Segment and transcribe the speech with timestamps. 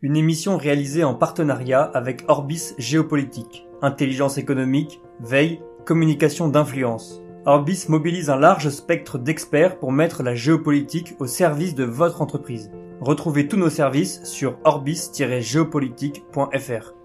[0.00, 7.20] Une émission réalisée en partenariat avec Orbis Géopolitique, intelligence économique, veille, communication d'influence.
[7.46, 12.70] Orbis mobilise un large spectre d'experts pour mettre la géopolitique au service de votre entreprise.
[13.00, 16.97] Retrouvez tous nos services sur orbis-géopolitique.fr.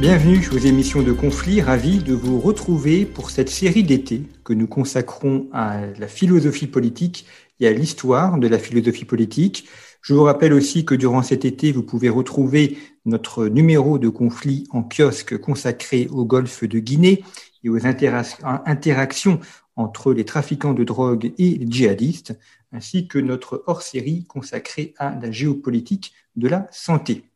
[0.00, 4.66] Bienvenue aux émissions de conflit, ravi de vous retrouver pour cette série d'été que nous
[4.66, 7.26] consacrons à la philosophie politique
[7.60, 9.68] et à l'histoire de la philosophie politique.
[10.00, 14.66] Je vous rappelle aussi que durant cet été, vous pouvez retrouver notre numéro de conflit
[14.70, 17.22] en kiosque consacré au golfe de Guinée
[17.62, 19.38] et aux interactions
[19.76, 22.38] entre les trafiquants de drogue et les djihadistes,
[22.72, 27.29] ainsi que notre hors-série consacrée à la géopolitique de la santé.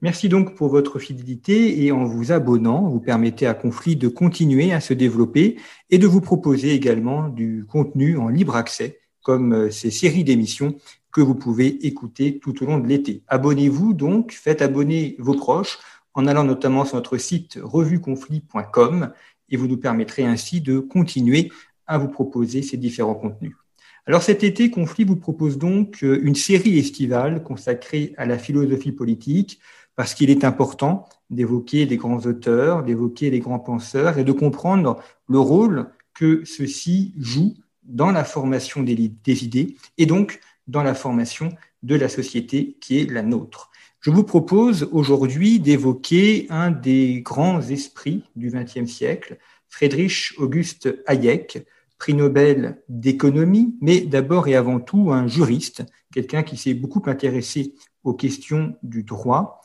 [0.00, 4.72] Merci donc pour votre fidélité et en vous abonnant, vous permettez à Conflit de continuer
[4.72, 5.56] à se développer
[5.90, 10.76] et de vous proposer également du contenu en libre accès, comme euh, ces séries d'émissions
[11.10, 13.24] que vous pouvez écouter tout au long de l'été.
[13.26, 15.78] Abonnez-vous donc, faites abonner vos proches
[16.14, 19.10] en allant notamment sur notre site revueconflit.com
[19.50, 21.50] et vous nous permettrez ainsi de continuer
[21.88, 23.56] à vous proposer ces différents contenus.
[24.06, 28.92] Alors cet été, Conflit vous propose donc euh, une série estivale consacrée à la philosophie
[28.92, 29.60] politique,
[29.98, 35.02] parce qu'il est important d'évoquer les grands auteurs, d'évoquer les grands penseurs et de comprendre
[35.28, 38.94] le rôle que ceux-ci jouent dans la formation des,
[39.44, 40.38] idées et donc
[40.68, 41.48] dans la formation
[41.82, 43.72] de la société qui est la nôtre.
[43.98, 49.38] Je vous propose aujourd'hui d'évoquer un des grands esprits du XXe siècle,
[49.68, 51.66] Friedrich August Hayek,
[51.98, 55.82] prix Nobel d'économie, mais d'abord et avant tout un juriste,
[56.14, 59.60] quelqu'un qui s'est beaucoup intéressé aux questions du droit,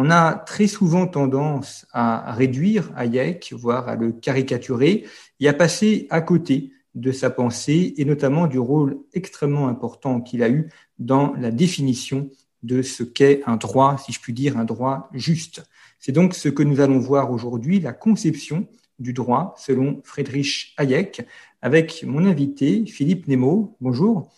[0.00, 5.04] on a très souvent tendance à réduire Hayek, voire à le caricaturer,
[5.40, 10.44] et à passer à côté de sa pensée, et notamment du rôle extrêmement important qu'il
[10.44, 10.68] a eu
[11.00, 12.30] dans la définition
[12.62, 15.64] de ce qu'est un droit, si je puis dire, un droit juste.
[15.98, 18.68] C'est donc ce que nous allons voir aujourd'hui, la conception
[19.00, 21.26] du droit selon Friedrich Hayek,
[21.60, 23.76] avec mon invité Philippe Nemo.
[23.80, 24.30] Bonjour.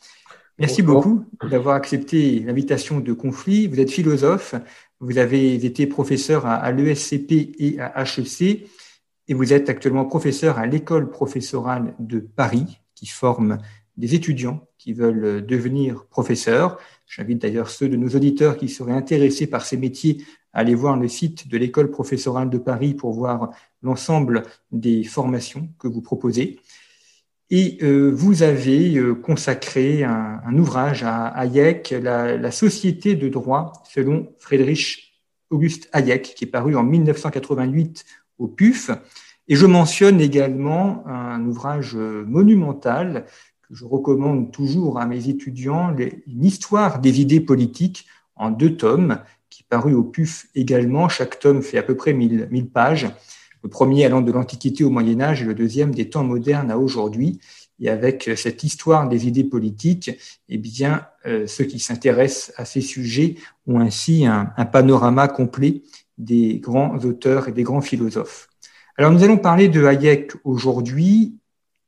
[0.59, 3.67] Merci beaucoup d'avoir accepté l'invitation de conflit.
[3.67, 4.55] Vous êtes philosophe,
[5.01, 8.69] vous avez été professeur à, l'ESCP et à HEC
[9.29, 13.59] et vous êtes actuellement professeur à l'école professorale de Paris qui forme
[13.97, 16.79] des étudiants qui veulent devenir professeurs.
[17.07, 20.23] J'invite d'ailleurs ceux de nos auditeurs qui seraient intéressés par ces métiers
[20.53, 23.51] à aller voir le site de l'école professorale de Paris pour voir
[23.83, 26.61] l'ensemble des formations que vous proposez.
[27.51, 34.33] Et euh, vous avez euh, consacré un, ouvrage à Hayek, la, société de droit selon
[34.39, 38.05] Friedrich August Hayek, qui est paru en 1988
[38.39, 38.93] au PUF.
[39.49, 43.27] Et je mentionne également un ouvrage monumental
[43.63, 48.07] que je recommande toujours à mes étudiants, une histoire des idées politiques
[48.37, 49.19] en deux tomes,
[49.49, 51.09] qui est paru au PUF également.
[51.09, 53.09] Chaque tome fait à peu près 1000, 1000 pages
[53.63, 56.79] le premier allant de l'Antiquité au Moyen Âge et le deuxième des temps modernes à
[56.79, 57.41] aujourd'hui.
[57.81, 60.11] Et avec cette histoire des idées politiques,
[60.49, 65.83] eh bien, euh, ceux qui s'intéressent à ces sujets ont ainsi un, un, panorama complet
[66.19, 68.49] des grands auteurs et des grands philosophes.
[68.99, 71.37] Alors, nous allons parler de Hayek aujourd'hui.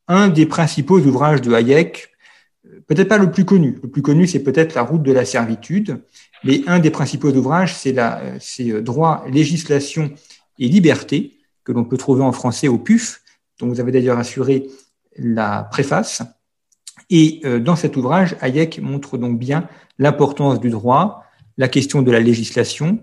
[0.08, 2.10] Un des principaux ouvrages de Hayek,
[2.66, 3.78] euh, peut-être pas le plus connu.
[3.82, 6.00] Le plus connu, c'est peut-être La route de la servitude.
[6.44, 10.10] Mais un des principaux ouvrages, c'est euh, Droit, législation
[10.58, 13.22] et liberté, que l'on peut trouver en français au PUF,
[13.58, 14.68] dont vous avez d'ailleurs assuré
[15.16, 16.22] la préface.
[17.10, 19.68] Et euh, dans cet ouvrage, Hayek montre donc bien
[19.98, 21.24] l'importance du droit,
[21.58, 22.98] la question de la législation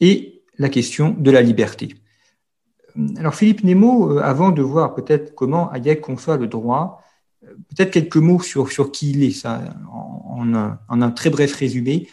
[0.00, 1.94] et la question de la liberté.
[3.16, 7.02] Alors Philippe Nemo, euh, avant de voir peut-être comment Hayek conçoit le droit,
[7.44, 10.52] euh, peut-être quelques mots sur, sur qui il est, ça, en,
[11.00, 12.08] un, très bref résumé.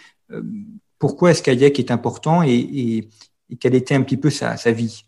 [0.99, 3.09] Pourquoi est-ce qu'Hayek est important et, et,
[3.49, 5.03] et, quelle était un petit peu sa, sa vie?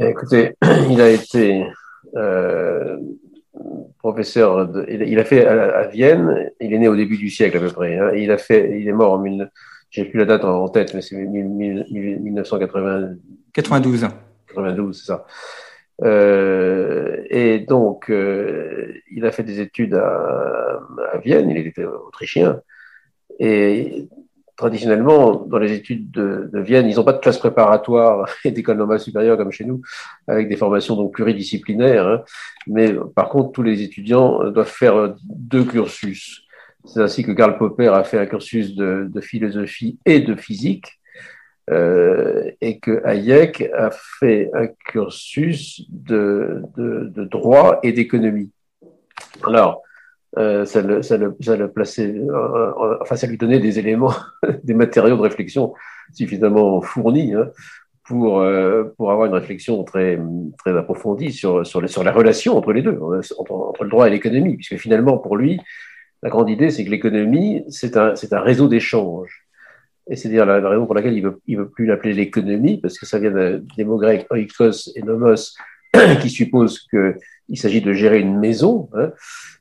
[0.00, 0.56] Écoutez,
[0.90, 1.64] il a été
[2.16, 2.96] euh,
[3.98, 7.60] professeur, de, il a fait à, Vienne, il est né au début du siècle à
[7.60, 9.22] peu près, hein, il, a fait, il est mort en
[9.90, 14.08] j'ai plus la date en tête, mais c'est 1992.
[14.46, 15.26] 92, c'est ça.
[16.02, 20.80] Euh, et donc, euh, il a fait des études à,
[21.12, 22.62] à, Vienne, il était autrichien.
[23.38, 24.08] Et
[24.60, 28.76] traditionnellement, dans les études de, de Vienne, ils n'ont pas de classe préparatoire et d'école
[28.76, 29.80] normale supérieure comme chez nous,
[30.28, 32.06] avec des formations donc pluridisciplinaires.
[32.06, 32.22] Hein.
[32.66, 36.42] Mais par contre, tous les étudiants doivent faire deux cursus.
[36.84, 41.00] C'est ainsi que Karl Popper a fait un cursus de, de philosophie et de physique
[41.70, 48.50] euh, et que Hayek a fait un cursus de, de, de droit et d'économie.
[49.46, 49.82] Alors,
[50.38, 54.14] euh, ça, le, ça, le, ça le plaçait, euh, enfin, ça lui donnait des éléments,
[54.64, 55.74] des matériaux de réflexion
[56.12, 57.50] suffisamment fournis hein,
[58.04, 60.18] pour, euh, pour avoir une réflexion très,
[60.58, 62.98] très approfondie sur, sur, les, sur la relation entre les deux,
[63.38, 65.60] entre, entre le droit et l'économie, puisque finalement, pour lui,
[66.22, 69.46] la grande idée, c'est que l'économie, c'est un, c'est un réseau d'échanges.
[70.08, 72.98] Et c'est dire la, raison pour laquelle il veut, il veut plus l'appeler l'économie, parce
[72.98, 75.54] que ça vient des mots grecs oikos et nomos,
[76.20, 78.88] qui supposent qu'il s'agit de gérer une maison.
[78.94, 79.10] Hein.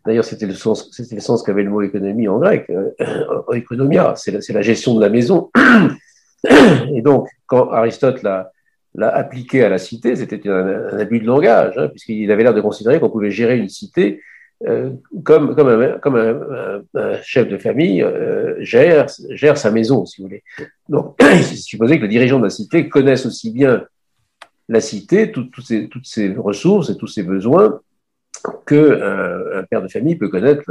[0.05, 2.91] D'ailleurs, c'était le sens, c'était le sens qu'avait le mot économie en grec, euh,
[4.15, 5.51] c'est la, la, gestion de la maison.
[6.93, 8.51] et donc, quand Aristote l'a
[8.97, 12.61] appliqué à la cité, c'était un, un, abus de langage, hein, puisqu'il avait l'air de
[12.61, 14.21] considérer qu'on pouvait gérer une cité
[14.67, 14.91] euh,
[15.23, 20.21] comme, comme, un, comme un, un, chef de famille euh, gère, gère sa maison, si
[20.21, 20.43] vous voulez.
[20.89, 23.85] Donc, il supposait que le dirigeant de la cité connaisse aussi bien
[24.69, 27.81] la cité, tout, tout ces, toutes ses ressources et tous ses besoins,
[28.65, 30.63] que euh, un père de famille peut connaître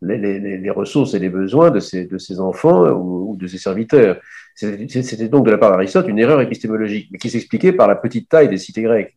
[0.00, 4.20] les, ressources et les besoins de ses, enfants ou, de ses serviteurs.
[4.54, 8.28] C'était donc de la part d'Aristote une erreur épistémologique, mais qui s'expliquait par la petite
[8.28, 9.14] taille des cités grecques.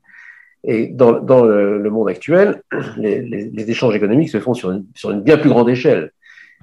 [0.64, 1.12] Et dans,
[1.46, 2.62] le, monde actuel,
[2.98, 6.12] les, échanges économiques se font sur une bien plus grande échelle.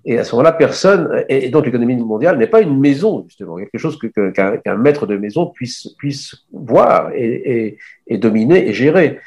[0.06, 3.78] Et à ce moment-là, personne, et donc l'économie mondiale n'est pas une maison, justement, quelque
[3.78, 9.18] chose qu'un qu qu maître de maison puisse, puisse voir et, et, dominer et gérer.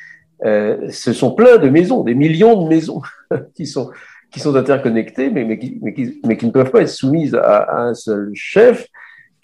[0.45, 3.01] Euh, ce sont plein de maisons, des millions de maisons
[3.55, 3.89] qui sont,
[4.31, 7.33] qui sont interconnectées, mais, mais, qui, mais, qui, mais qui ne peuvent pas être soumises
[7.33, 8.87] à un seul chef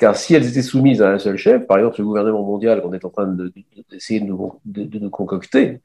[0.03, 2.91] car si elles étaient soumises à un seul chef, par exemple le gouvernement mondial qu'on
[2.91, 3.25] est en train
[3.89, 4.25] d'essayer de,
[4.99, 5.79] nous, concocter,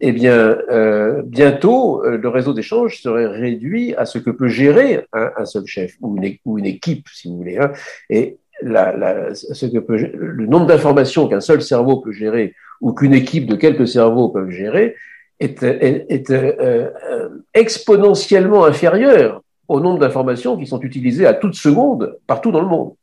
[0.00, 5.04] eh bien, euh, bientôt, euh, le réseau d'échange serait réduit à ce que peut gérer
[5.12, 7.58] un, seul chef ou une, équipe, si vous voulez.
[7.58, 7.72] Hein.
[8.08, 13.86] Et ce le nombre d'informations qu'un seul cerveau peut gérer ou qu'une équipe de quelques
[13.86, 14.96] cerveaux peuvent gérer
[15.40, 22.62] est, euh, exponentiellement inférieur au nombre d'informations qui sont utilisées à toute seconde partout dans
[22.62, 22.94] le monde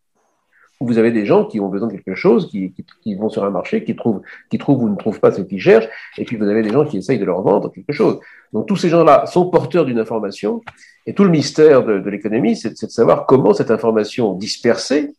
[0.80, 3.44] vous avez des gens qui ont besoin de quelque chose, qui, qui, qui, vont sur
[3.44, 6.38] un marché, qui trouvent, qui trouvent ou ne trouvent pas ce qu'ils cherchent, et puis
[6.38, 8.20] vous avez des gens qui essayent de leur vendre quelque chose.
[8.54, 10.62] Donc tous ces gens-là sont porteurs d'une information,
[11.06, 15.14] et tout le mystère de, de l'économie, c'est de savoir comment cette information dispersée,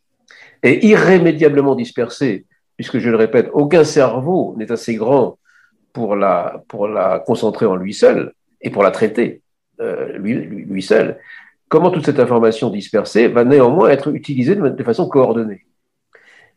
[0.62, 2.47] et irrémédiablement dispersée,
[2.77, 5.39] puisque je le répète, aucun cerveau n'est assez grand
[5.93, 9.43] pour la, pour la concentrer en lui seul, et pour la traiter
[9.81, 11.19] euh, lui, lui, lui seul
[11.70, 15.64] comment toute cette information dispersée va néanmoins être utilisée de, façon coordonnée.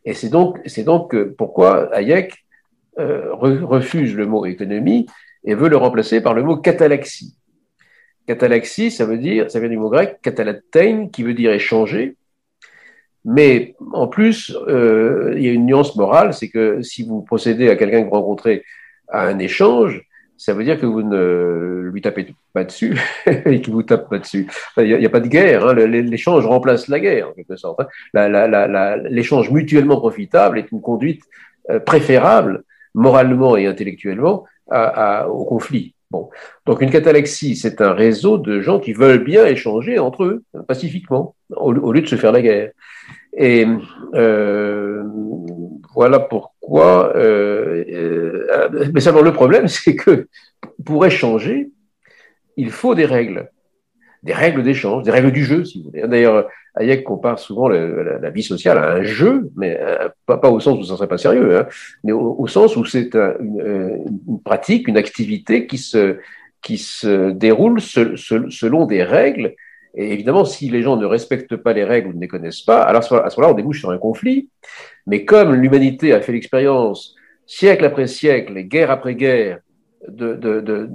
[0.03, 2.43] Et c'est donc, c'est donc pourquoi Hayek
[2.99, 5.05] euh, refuse le mot économie
[5.45, 7.37] et veut le remplacer par le mot catalaxie.
[8.27, 12.17] Catalaxie, ça veut dire, ça vient du mot grec katalatein, qui veut dire échanger.
[13.23, 17.69] Mais en plus, euh, il y a une nuance morale, c'est que si vous procédez
[17.69, 18.63] à quelqu'un que vous rencontrez
[19.09, 20.01] à un échange,
[20.45, 22.99] ça veut dire que vous ne lui tapez pas dessus
[23.45, 24.49] et qu'il vous tape pas dessus.
[24.75, 25.65] Il n'y a, pas de guerre.
[25.65, 25.73] Hein.
[25.73, 27.79] L'échange remplace la guerre, en quelque sorte.
[28.13, 28.97] Hein.
[29.09, 31.23] L'échange mutuellement profitable est une conduite
[31.69, 35.95] euh, préférable, moralement et intellectuellement, au conflit.
[36.11, 36.29] Bon.
[36.65, 41.35] Donc, une catalaxie, c'est un réseau de gens qui veulent bien échanger entre eux, pacifiquement,
[41.55, 42.71] au, lieu de se faire la guerre.
[43.37, 43.65] Et
[44.13, 45.03] euh,
[45.95, 46.19] voilà
[46.63, 47.15] pourquoi.
[47.17, 50.27] Euh, euh, mais seulement le problème, c'est que
[50.85, 51.69] pour échanger,
[52.55, 53.49] il faut des règles,
[54.23, 56.07] des règles d'échange, des règles du jeu, si vous voulez.
[56.07, 60.79] D'ailleurs, Hayek compare souvent la, vie sociale à un jeu, mais euh, pas, au sens
[60.79, 61.67] où ça serait pas sérieux, hein,
[62.03, 66.17] mais au, sens où c'est un, une, pratique, une activité qui se
[66.61, 69.53] qui se déroule se, se, selon des règles
[69.95, 72.81] et évidemment, si les gens ne respectent pas les règles ou ne les connaissent pas,
[72.81, 74.49] alors à ce moment-là, on débouche sur un conflit.
[75.05, 79.59] Mais comme l'humanité a fait l'expérience, siècle après siècle, guerre après guerre,
[80.07, 80.89] de, de, de,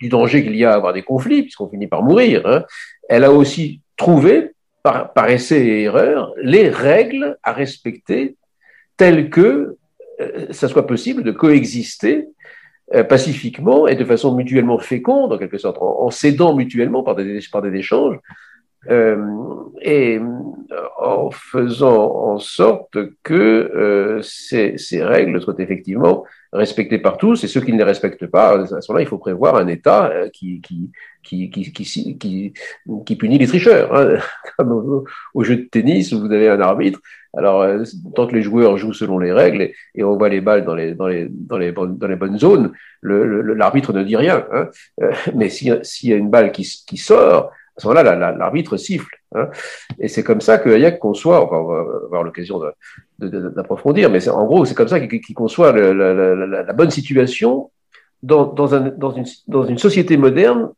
[0.00, 2.64] du danger qu'il y a à avoir des conflits, puisqu'on finit par mourir, hein,
[3.08, 4.52] elle a aussi trouvé,
[4.82, 8.36] par, par essai et erreur, les règles à respecter
[8.96, 9.76] telles que
[10.20, 12.28] euh, ça soit possible de coexister
[13.08, 17.40] pacifiquement et de façon mutuellement féconde, en quelque sorte, en, en s'aidant mutuellement par des,
[17.50, 18.18] par des échanges,
[19.80, 20.20] et
[20.98, 27.60] en faisant en sorte que ces, ces, règles soient effectivement respectées par tous, et ceux
[27.60, 30.90] qui ne les respectent pas, à ce moment-là, il faut prévoir un État qui, qui,
[31.22, 31.72] qui, qui,
[32.18, 32.52] qui,
[33.04, 33.94] qui, punit les tricheurs.
[33.94, 34.18] Hein.
[34.56, 37.00] Comme au, jeu de tennis, où vous avez un arbitre,
[37.36, 37.82] alors, euh,
[38.14, 40.94] tant que les joueurs jouent selon les règles et, on voit les balles dans les,
[40.94, 42.72] dans les, dans les, bonnes, dans les bonnes zones,
[43.02, 44.46] l'arbitre ne dit rien.
[44.52, 44.68] Hein.
[45.02, 49.16] Euh, mais s'il y a une balle qui, qui sort, à ce moment-là, l'arbitre siffle.
[49.34, 49.48] Hein.
[49.98, 52.60] Et c'est comme ça que Hayek conçoit, enfin, on va avoir l'occasion
[53.18, 57.70] d'approfondir, mais en gros, c'est comme ça qu'il conçoit la, bonne situation
[58.22, 60.70] dans, dans, un, dans, une, dans une société moderne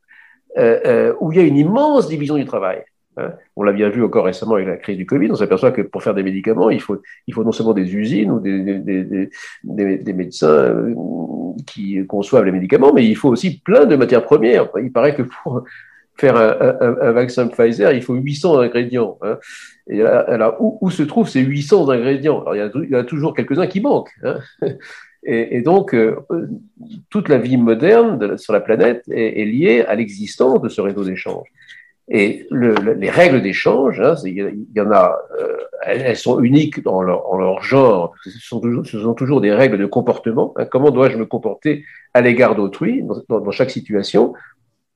[0.59, 2.83] euh, euh, où il y a une immense division du travail.
[3.17, 3.33] Hein.
[3.57, 6.03] On l'a bien vu encore récemment avec la crise du Covid, on s'aperçoit que pour
[6.03, 9.29] faire des médicaments, il faut, il faut non seulement des usines ou des, des,
[9.65, 10.95] des, des médecins euh,
[11.67, 14.69] qui conçoivent les médicaments, mais il faut aussi plein de matières premières.
[14.83, 15.65] Il paraît que pour
[16.19, 19.19] faire un, un, un vaccin Pfizer, il faut 800 ingrédients.
[19.23, 19.39] Hein.
[19.89, 22.41] Et alors, où, où, se trouvent ces 800 ingrédients?
[22.43, 24.15] Alors, il y, a, a toujours quelques-uns qui manquent.
[24.23, 24.39] Hein.
[25.29, 26.25] Et, donc, euh,
[27.11, 31.03] toute la vie moderne sur la planète est, est liée à l'existence de ce réseau
[31.03, 31.49] d'échange.
[32.09, 37.03] Et le, les règles d'échange, hein, il y en a, euh, elles, sont uniques dans
[37.03, 38.15] leur, en leur genre.
[38.23, 40.55] Ce sont, toujours, ce sont toujours des règles de comportement.
[40.57, 40.67] Hein.
[40.67, 41.85] comment dois-je me comporter
[42.15, 44.35] à l'égard d'autrui dans, chaque situation,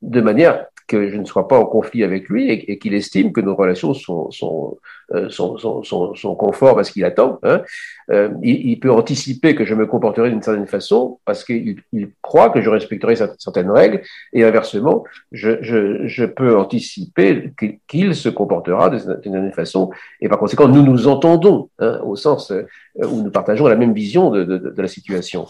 [0.03, 3.41] de manière que je ne sois pas en conflit avec lui et, qu'il estime que
[3.41, 4.77] nos relations sont, sont,
[5.13, 7.39] euh, sont, sont, sont, conformes à ce qu'il attend.
[7.45, 7.63] Hein.
[8.11, 12.51] Euh, il, peut anticiper que je me comporterai d'une certaine façon parce qu'il il croit
[12.51, 14.03] que je respecterai certaines règles
[14.33, 17.53] et inversement, je, je, je peux anticiper
[17.87, 19.91] qu'il se comportera d'une certaine façon
[20.21, 22.67] et par conséquent, nous nous entendons hein, au sens euh,
[22.97, 25.47] où nous partageons la même vision de, de, de la situation.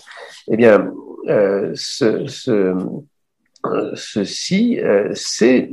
[0.51, 0.93] Eh bien,
[1.29, 2.75] euh, ce, ce
[3.95, 5.71] ceci, euh, c'est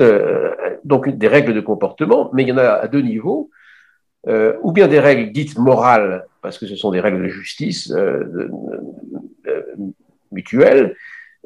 [0.00, 3.50] euh, donc des règles de comportement, mais il y en a à deux niveaux,
[4.26, 7.92] euh, ou bien des règles dites morales, parce que ce sont des règles de justice
[10.30, 10.96] mutuelle,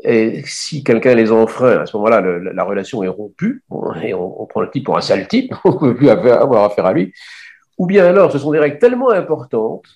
[0.04, 3.62] et si quelqu'un les enfreint, à ce moment-là, la relation est rompue,
[4.02, 6.87] et on, prend le type pour un sale type, on ne peut plus avoir affaire
[6.87, 7.12] à lui,
[7.78, 9.87] ou bien alors ce sont des règles tellement importantes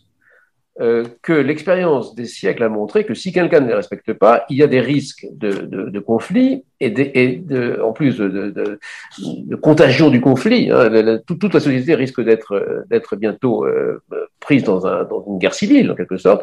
[0.80, 4.56] euh, que l'expérience des siècles a montré que si quelqu'un ne les respecte pas, il
[4.56, 8.80] y a des risques de, de, de conflit et, de, et en plus de,
[9.60, 10.70] contagion du conflit.
[10.70, 14.02] Hein, toute, la société risque d'être d'être bientôt euh,
[14.40, 16.42] prise dans, un, dans, une guerre civile, en quelque sorte.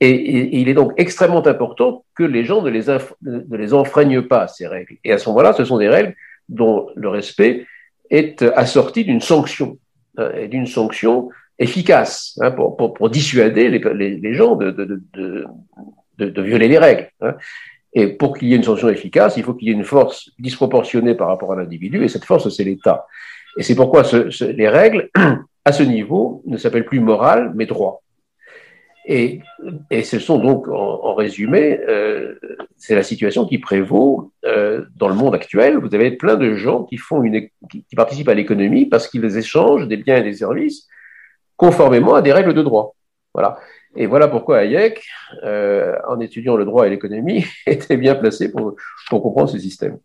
[0.00, 2.86] Et, et, il est donc extrêmement important que les gens ne les,
[3.22, 4.96] ne les enfreignent pas, ces règles.
[5.04, 6.16] Et à ce moment-là, ce sont des règles
[6.48, 7.64] dont le respect
[8.10, 9.78] est assorti d'une sanction,
[10.16, 11.28] hein, et d'une sanction
[11.58, 15.46] efficace hein, pour, pour, pour, dissuader les, les, gens de, de, de,
[16.18, 17.10] de, violer les règles.
[17.20, 17.34] Hein.
[17.94, 20.30] Et pour qu'il y ait une sanction efficace, il faut qu'il y ait une force
[20.38, 23.06] disproportionnée par rapport à l'individu, et cette force, c'est l'État.
[23.56, 25.10] Et c'est pourquoi ce, ce, les règles,
[25.64, 28.02] à ce niveau, ne s'appellent plus morales, mais droits.
[29.10, 29.40] Et,
[29.90, 32.38] et ce sont donc, en, en résumé, euh,
[32.76, 35.78] c'est la situation qui prévaut euh, dans le monde actuel.
[35.78, 39.88] Vous avez plein de gens qui font une, qui participent à l'économie parce qu'ils échangent
[39.88, 40.86] des biens et des services
[41.58, 42.94] conformément à des règles de droit.
[43.34, 43.58] Voilà.
[43.96, 45.02] Et voilà pourquoi Hayek,
[45.44, 48.74] euh, en étudiant le droit et l'économie, était bien placé pour,
[49.10, 49.98] comprendre ce système.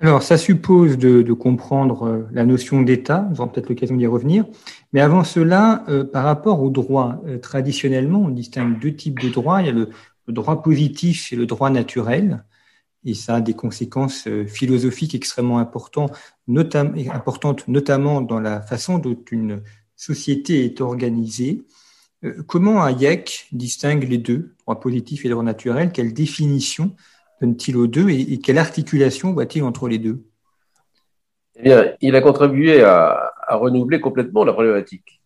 [0.00, 4.44] Alors, ça suppose de, comprendre euh, la notion d'État, nous aurons peut-être l'occasion d'y revenir.
[4.92, 9.60] Mais avant cela, euh, par rapport au droit, traditionnellement, on distingue deux types de droits.
[9.62, 9.90] Il y a le,
[10.28, 12.44] droit positif et le droit naturel.
[13.04, 16.12] Et ça a des conséquences philosophiques extrêmement importantes,
[16.46, 19.62] notamment dans la façon dont une
[20.00, 21.62] société est organisée.
[22.24, 25.92] Euh, comment Hayek distingue les deux, droit positif et droit naturel?
[25.92, 26.96] Quelle définition
[27.40, 30.22] donne-t-il aux deux et, quelle articulation voit-il entre les deux?
[31.56, 35.20] Eh bien, il a contribué à, renouveler complètement la problématique.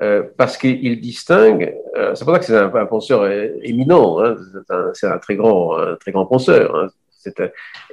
[0.00, 3.26] Euh, parce qu'il distingue, euh, c'est pour ça que c'est un, penseur
[3.62, 4.36] éminent, hein,
[4.94, 6.74] c'est un, très grand, très grand penseur.
[6.74, 6.88] Hein,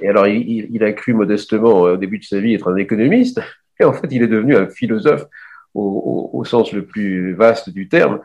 [0.00, 3.40] et alors, il, a cru modestement au début de sa vie être un économiste,
[3.80, 5.26] et en fait, il est devenu un philosophe
[5.74, 8.20] au, sens le plus vaste du terme,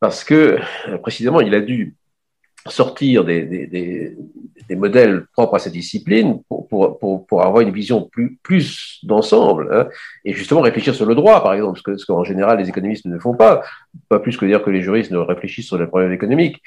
[0.00, 0.58] parce que
[1.02, 1.94] précisément, il a dû
[2.66, 8.08] sortir des, des, modèles propres à sa discipline pour, pour, pour, pour avoir une vision
[8.10, 9.88] plus, plus d'ensemble, hein,
[10.24, 13.04] et justement réfléchir sur le droit, par exemple, ce que ce qu'en général les économistes
[13.04, 13.62] ne font pas,
[14.08, 16.62] pas plus que dire que les juristes ne réfléchissent sur les problèmes économiques.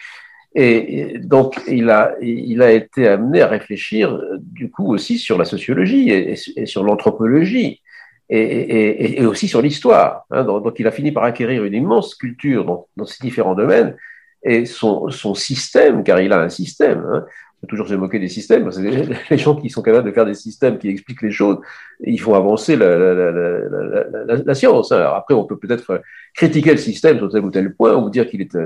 [0.58, 5.44] Et, donc, il a, il a été amené à réfléchir, du coup, aussi sur la
[5.44, 7.82] sociologie et sur l'anthropologie
[8.30, 10.26] et, et, et, aussi sur l'histoire.
[10.32, 10.44] Hein.
[10.44, 13.96] Donc, il a fini par acquérir une immense culture dans, dans ces différents domaines
[14.44, 17.26] et son, son système, car il a un système, hein,
[17.62, 18.64] faut toujours se moquer des systèmes.
[18.64, 18.84] Parce que
[19.30, 21.58] les, gens qui sont capables de faire des systèmes qui expliquent les choses,
[22.04, 24.92] ils font avancer la, la, la, la science.
[24.92, 25.12] Hein.
[25.16, 26.02] Après, on peut peut-être
[26.36, 28.58] critiquer le système sur tel ou tel point, ou dire qu'il est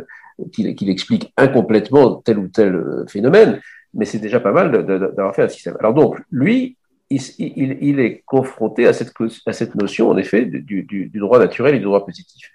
[0.53, 3.59] qu'il explique incomplètement tel ou tel phénomène,
[3.93, 5.75] mais c'est déjà pas mal d'avoir fait un système.
[5.79, 6.77] Alors donc, lui,
[7.09, 12.51] il, est confronté à cette, notion, en effet, du, droit naturel et du droit positif.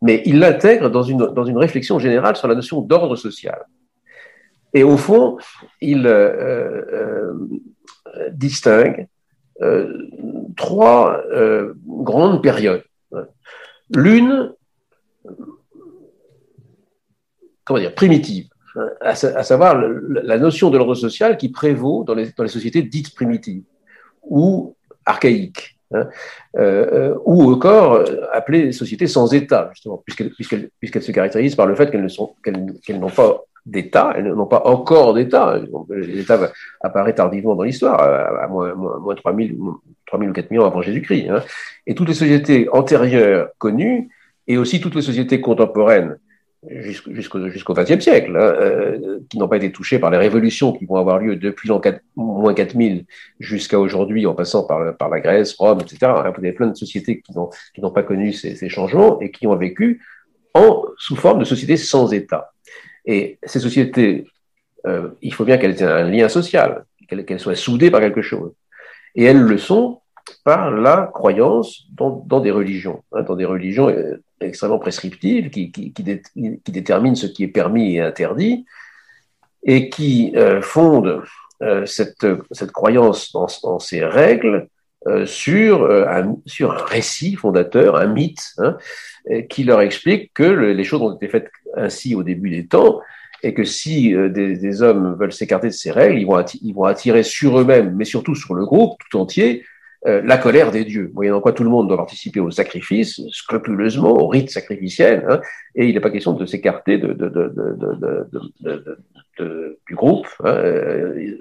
[0.00, 3.64] Mais il l'intègre dans une, réflexion générale sur la notion d'ordre social.
[4.74, 5.38] Et au fond,
[5.80, 7.32] il euh,
[8.14, 9.08] euh, distingue
[9.62, 10.06] euh,
[10.56, 11.22] trois
[11.86, 12.84] grandes périodes.
[13.94, 14.52] L'une,
[17.64, 18.48] comment dire, primitive,
[19.00, 23.64] à, à savoir la notion de l'ordre social qui prévaut dans les sociétés dites primitives
[24.28, 25.76] ou archaïques.
[25.94, 26.08] Hein,
[26.56, 31.92] euh, ou encore euh, appelées sociétés sans État, justement, puisqu'elles se caractérisent par le fait
[31.92, 35.60] qu'elles n'ont pas d'État, elles n'ont pas encore d'État.
[35.90, 39.56] L'État apparaît tardivement dans l'histoire, à moins, moins, moins 3000,
[40.06, 41.28] 3000 ou 4000 ans avant Jésus-Christ.
[41.28, 41.42] Hein.
[41.86, 44.08] Et toutes les sociétés antérieures connues,
[44.48, 46.18] et aussi toutes les sociétés contemporaines
[46.68, 50.96] jusqu'au XXe siècle, hein, euh, qui n'ont pas été touchés par les révolutions qui vont
[50.96, 51.80] avoir lieu depuis l'an
[52.16, 53.04] moins 4000
[53.38, 55.98] jusqu'à aujourd'hui, en passant par, la Grèce, Rome, etc.
[56.00, 57.32] Vous avez plein de sociétés qui
[57.80, 60.02] n'ont pas connu ces, changements et qui ont vécu
[60.98, 62.52] sous forme de sociétés sans État.
[63.04, 64.26] Et ces sociétés,
[64.86, 68.52] euh, il faut bien qu'elles aient un lien social, qu'elles soient soudées par quelque chose.
[69.14, 70.00] Et elles le sont
[70.44, 75.92] par la croyance dans, des religions, hein, dans des religions euh, extrêmement prescriptive qui, qui,
[75.92, 78.66] qui, détermine ce qui est permis et interdit
[79.64, 81.22] et qui euh, fonde
[81.62, 84.68] euh, cette, cette croyance dans, ces règles
[85.06, 88.76] euh, sur, un, sur un récit fondateur, un mythe, hein,
[89.48, 93.00] qui leur explique que les choses ont été faites ainsi au début des temps
[93.42, 97.22] et que si des, hommes veulent s'écarter de ces règles, ils vont, ils vont attirer
[97.22, 99.64] sur eux-mêmes, mais surtout sur le groupe tout entier,
[100.06, 104.28] la colère des dieux, moyennant quoi tout le monde doit participer au sacrifice, scrupuleusement, au
[104.28, 105.40] rite sacrificiel, hein,
[105.74, 107.28] et il n'est pas question de s'écarter de, de,
[109.38, 111.36] de, du groupe, hein, euh,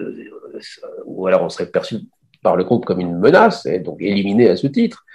[1.06, 1.98] ou alors on serait perçu
[2.42, 5.06] par le groupe comme une menace, et donc éliminé à ce titre.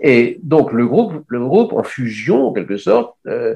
[0.00, 3.54] Et donc le groupe, le groupe en fusion, en quelque sorte, euh,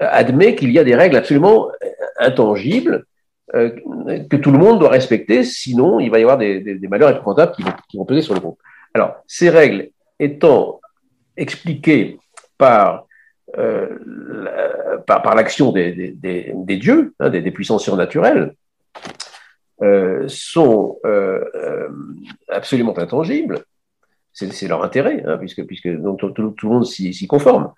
[0.00, 1.68] admet qu'il y a des règles absolument
[2.18, 3.11] intangibles euh,
[3.52, 7.62] que tout le monde doit respecter, sinon il va y avoir des, malheurs épouvantables qui
[7.62, 8.58] vont, qui vont peser sur le groupe.
[8.94, 10.80] Alors, ces règles étant
[11.36, 12.18] expliquées
[12.58, 13.06] par,
[13.58, 13.98] euh,
[15.06, 18.54] par, l'action des, des, dieux, hein, des, puissances surnaturelles,
[19.82, 21.88] euh, sont euh, euh,
[22.48, 23.64] absolument intangibles.
[24.32, 27.72] C'est leur intérêt, hein, puisque, puisque donc, tout, le monde s'y conforme.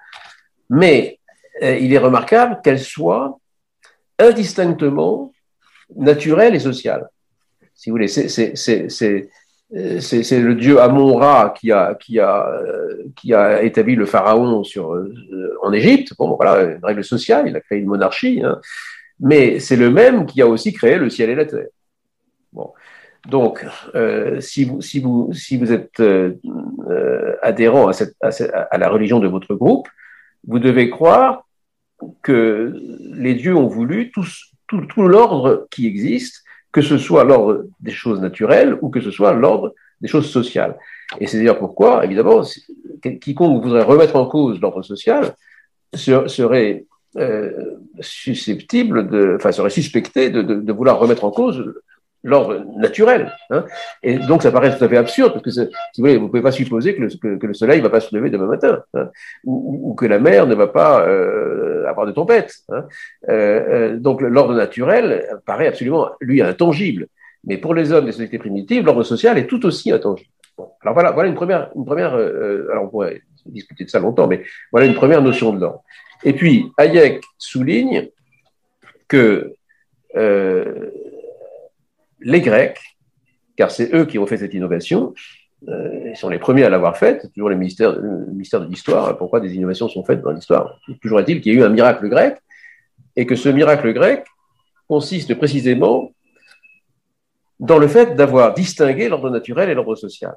[0.71, 1.19] Mais
[1.63, 3.39] euh, il est remarquable qu'elles soient
[4.19, 5.33] indistinctement
[5.97, 7.09] naturel et social.
[7.75, 8.29] Si vous voulez, c'est
[10.01, 12.47] c'est le dieu Amon-Ra qui a, qui, a,
[13.17, 14.97] qui a établi le pharaon sur,
[15.63, 16.13] en Égypte.
[16.17, 18.61] Bon, voilà, une règle sociale, il a créé une monarchie, hein.
[19.19, 21.67] mais c'est le même qui a aussi créé le ciel et la terre.
[22.53, 22.73] Bon.
[23.27, 26.35] Donc, euh, si, vous, si, vous, si vous êtes euh,
[27.43, 28.29] adhérent à, cette, à,
[28.71, 29.89] à la religion de votre groupe,
[30.47, 31.49] vous devez croire
[32.23, 32.77] que
[33.15, 38.21] les dieux ont voulu tous tout, l'ordre qui existe, que ce soit l'ordre des choses
[38.21, 40.77] naturelles ou que ce soit l'ordre des choses sociales.
[41.21, 42.43] Et c'est d'ailleurs pourquoi, évidemment,
[43.21, 45.35] quiconque voudrait remettre en cause l'ordre social
[45.95, 46.85] serait
[47.17, 51.75] euh, susceptible de, enfin, serait suspecté de, vouloir remettre en cause
[52.25, 53.33] l'ordre naturel.
[53.51, 53.65] Hein.
[54.03, 56.43] Et donc, ça paraît tout à fait absurde, parce que, si vous voulez, vous pouvez
[56.43, 57.03] pas supposer que
[57.47, 59.11] le, soleil va pas se lever demain matin, hein,
[59.45, 62.55] ou, ou, que la mer ne va pas euh, avoir de tempête.
[62.71, 62.87] Hein.
[63.29, 67.07] Euh, euh, donc, l'ordre naturel paraît absolument, lui, intangible.
[67.47, 70.31] Mais pour les hommes des sociétés primitives, l'ordre social est tout aussi intangible.
[70.57, 72.15] Bon, alors voilà, voilà une première, une première.
[72.15, 75.83] Euh, alors on pourrait discuter de ça longtemps, mais voilà une première notion de l'ordre.
[76.23, 78.09] Et puis Hayek souligne
[79.09, 79.55] que
[80.17, 80.91] euh,
[82.25, 82.81] les Grecs,
[83.57, 85.15] car c'est eux qui ont fait cette innovation,
[85.69, 89.41] euh, ils sont les premiers à l'avoir faite, toujours le le mystère de l'histoire, pourquoi
[89.41, 90.79] des innovations sont faites dans l'histoire.
[91.01, 92.37] Toujours est-il qu'il y a eu un miracle grec,
[93.17, 94.25] et que ce miracle grec
[94.89, 96.13] consiste précisément
[97.61, 100.35] dans le fait d'avoir distingué l'ordre naturel et l'ordre social.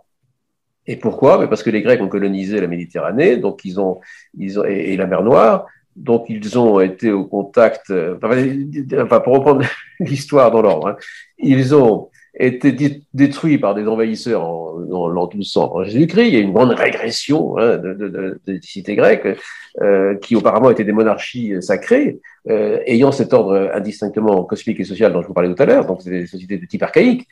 [0.85, 1.49] Et pourquoi?
[1.49, 3.99] Parce que les Grecs ont colonisé la Méditerranée, donc ils ont,
[4.39, 5.65] et la mer Noire,
[5.97, 9.65] donc ils ont été au contact, enfin, pour reprendre
[9.99, 10.95] l'histoire dans l'ordre, hein,
[11.37, 16.27] ils ont été détruit par des envahisseurs en, en l'an 1200 en Jésus-Christ.
[16.27, 19.39] Il y a une grande régression hein, de, de, de, des cités grecques
[19.81, 25.11] euh, qui auparavant étaient des monarchies sacrées, euh, ayant cet ordre indistinctement cosmique et social
[25.13, 25.85] dont je vous parlais tout à l'heure.
[25.85, 27.27] Donc, c'est des sociétés de type archaïque.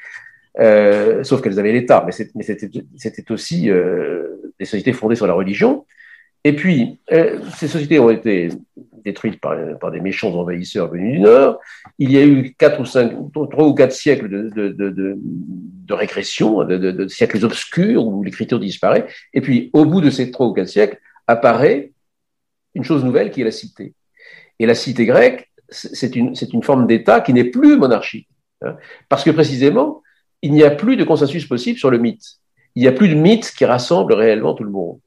[0.60, 5.86] Euh, sauf qu'elles avaient l'État, mais c'était aussi euh, des sociétés fondées sur la religion.
[6.46, 8.50] Et puis, euh, ces sociétés ont été
[9.04, 9.58] détruites par,
[9.92, 11.60] des méchants envahisseurs venus du Nord.
[11.98, 17.44] Il y a eu quatre ou cinq, trois ou quatre siècles de, régression, de, siècles
[17.44, 19.08] obscurs où l'écriture disparaît.
[19.34, 21.92] Et puis, au bout de ces trois ou quatre siècles, apparaît
[22.76, 23.96] une chose nouvelle qui est la cité.
[24.60, 28.30] Et la cité grecque, c'est une, une forme d'État qui n'est plus monarchique.
[28.62, 28.78] Hein,
[29.10, 30.04] parce que précisément,
[30.44, 32.38] il n'y a plus de consensus possible sur le mythe.
[32.76, 35.00] Il n'y a plus de mythe qui rassemble réellement tout le monde.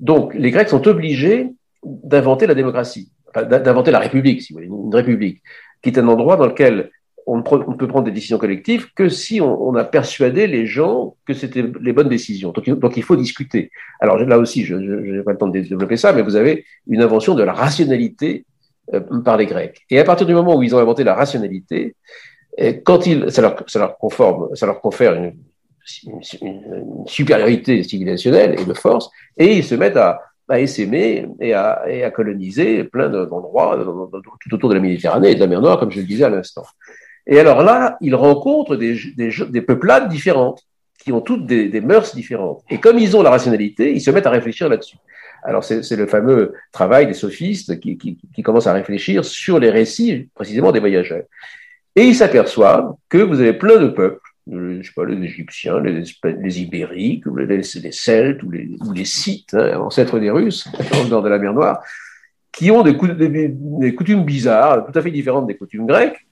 [0.00, 1.50] Donc, les Grecs sont obligés
[1.84, 5.42] d'inventer la démocratie, d'inventer la République, si vous voulez, une République,
[5.82, 6.90] qui est un endroit dans lequel
[7.26, 11.34] on ne peut prendre des décisions collectives que si on, a persuadé les gens que
[11.34, 12.52] c'était les bonnes décisions.
[12.52, 13.72] Donc, il faut discuter.
[14.00, 17.02] Alors là aussi, je n'ai pas le temps de développer ça, mais vous avez une
[17.02, 18.44] invention de la rationalité
[18.94, 19.84] euh, par les Grecs.
[19.90, 21.96] Et à partir du moment où ils ont inventé la rationalité,
[22.84, 23.96] quand ils, ça leur, ça
[24.66, 25.34] leur confère une,
[26.42, 31.84] une, supériorité civilisationnelle et de force, et ils se mettent à, à essaimer et à,
[31.88, 33.78] et à coloniser plein d'endroits
[34.40, 36.30] tout autour de la Méditerranée et de la mer Noire, comme je le disais à
[36.30, 36.64] l'instant.
[37.26, 40.62] Et alors là, ils rencontrent des, des, des peuplades différentes,
[41.06, 42.64] qui ont toutes des, des, mœurs différentes.
[42.68, 44.96] Et comme ils ont la rationalité, ils se mettent à réfléchir là-dessus.
[45.44, 49.70] Alors c'est le fameux travail des sophistes qui, qui, qui commencent à réfléchir sur les
[49.70, 51.22] récits précisément des voyageurs.
[51.94, 56.02] Et ils s'aperçoivent que vous avez plein de peuples, je sais pas, les Égyptiens, les,
[56.24, 60.68] les Ibériques, les, les, Celtes ou les, ou Scythes, hein, ancêtres des Russes,
[61.04, 61.82] au nord de la mer Noire,
[62.52, 66.26] qui ont des, coutumes bizarres, tout à fait différentes des coutumes grecques.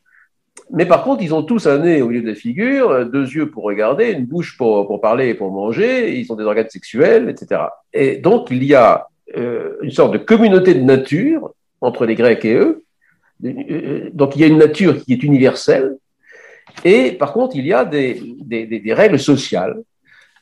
[0.70, 3.50] Mais par contre, ils ont tous un nez au milieu de la figure, deux yeux
[3.50, 7.62] pour regarder, une bouche pour, parler et pour manger, ils ont des organes sexuels, etc.
[7.92, 12.44] Et donc, il y a euh, une sorte de communauté de nature entre les Grecs
[12.44, 12.84] et eux,
[13.44, 15.96] euh, donc il y a une nature qui est universelle,
[16.84, 19.76] et par contre il y a des, des, des règles sociales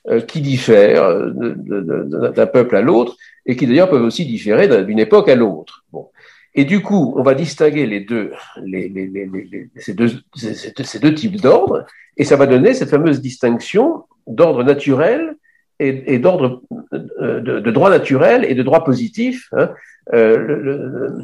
[0.08, 5.28] euh, qui diffèrent d'un peuple à l'autre, et qui d'ailleurs peuvent aussi différer d'une époque
[5.28, 5.84] à l'autre.
[5.92, 6.08] Bon.
[6.54, 11.14] Et du coup, on va distinguer les deux, les, les, les, ces, deux ces, deux
[11.14, 15.36] types d'ordre, et ça va donner cette fameuse distinction d'ordre naturel
[15.78, 19.48] et, et d'ordre euh, de, de, droit naturel et de droit positif.
[19.52, 19.70] Hein.
[20.12, 21.14] Euh, le,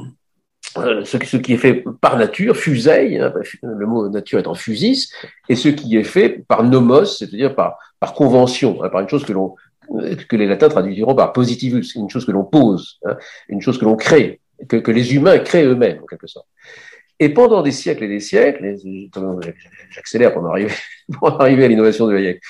[0.80, 5.10] euh, ce, qui est fait par nature, fuseille, hein, le mot nature étant fusis,
[5.48, 9.24] et ce qui est fait par nomos, c'est-à-dire par, par convention, hein, par une chose
[9.24, 9.54] que l'on
[10.28, 13.16] que les latins traduiront par positivus, une chose que l'on pose, hein,
[13.48, 16.46] une chose que l'on crée, que, que, les humains créent eux-mêmes, en quelque sorte.
[17.18, 18.76] Et pendant des siècles et des siècles,
[19.90, 20.72] j'accélère pour arriver,
[21.12, 22.42] pour arriver à l'innovation de Hayek,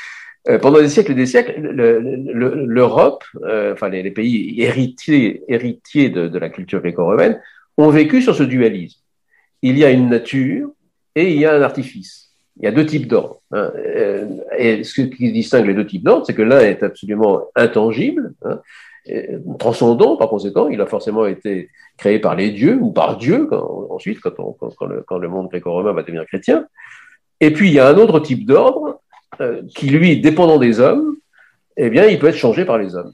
[0.49, 6.11] euh, pendant des siècles et des siècles, l'Europe, euh, enfin les, les, pays héritiers, héritiers
[6.11, 7.41] de, de la culture gréco-romaine,
[7.79, 9.01] ont vécu sur ce dualisme.
[9.63, 10.71] Il y a une nature
[11.15, 12.33] et il y a un artifice.
[12.59, 13.41] Il y a deux types d'ordre.
[13.53, 13.71] Hein.
[13.77, 14.27] Euh,
[14.59, 18.61] et ce qui distingue les deux types d'ordre, c'est que l'un est absolument intangible, hein,
[19.59, 23.49] transcendant, par conséquent, il a forcément été créé par les dieux ou par Dieu,
[23.91, 26.67] ensuite, quand, le, monde gréco-romain va devenir chrétien.
[27.41, 29.01] Et puis, il y a un autre type d'ordre
[29.41, 31.17] euh, qui, lui, dépendant des hommes,
[31.77, 33.13] eh bien, il peut être changé par les hommes.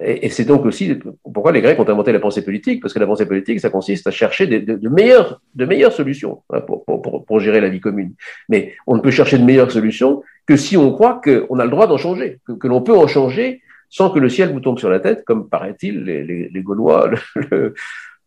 [0.00, 0.98] Et, c'est donc aussi
[1.32, 4.06] pourquoi les Grecs ont inventé la pensée politique, parce que la pensée politique, ça consiste
[4.06, 8.14] à chercher de, meilleures, de meilleures solutions hein, pour, pour, gérer la vie commune.
[8.48, 11.70] Mais on ne peut chercher de meilleures solutions que si on croit qu'on a le
[11.70, 14.90] droit d'en changer, que, l'on peut en changer sans que le ciel vous tombe sur
[14.90, 17.10] la tête, comme paraît-il les, les, Gaulois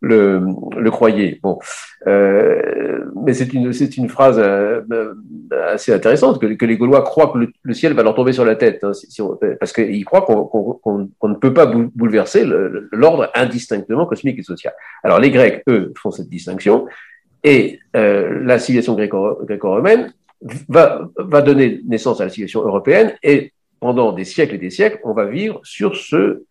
[0.02, 1.40] le croyez.
[1.42, 1.60] Bon,
[2.06, 4.82] euh, mais c'est une c'est une phrase euh,
[5.68, 8.84] assez intéressante que, les Gaulois croient que le, ciel va leur tomber sur la tête,
[8.84, 12.46] hein, si, on, parce qu'ils croient qu'on qu'on ne peut pas bouleverser
[12.92, 14.74] l'ordre indistinctement cosmique et social.
[15.04, 16.88] Alors les Grecs, eux, font cette distinction,
[17.44, 20.14] et euh, la civilisation gréco-romaine
[20.70, 25.00] va va donner naissance à la civilisation européenne, et pendant des siècles et des siècles,
[25.04, 26.44] on va vivre sur ce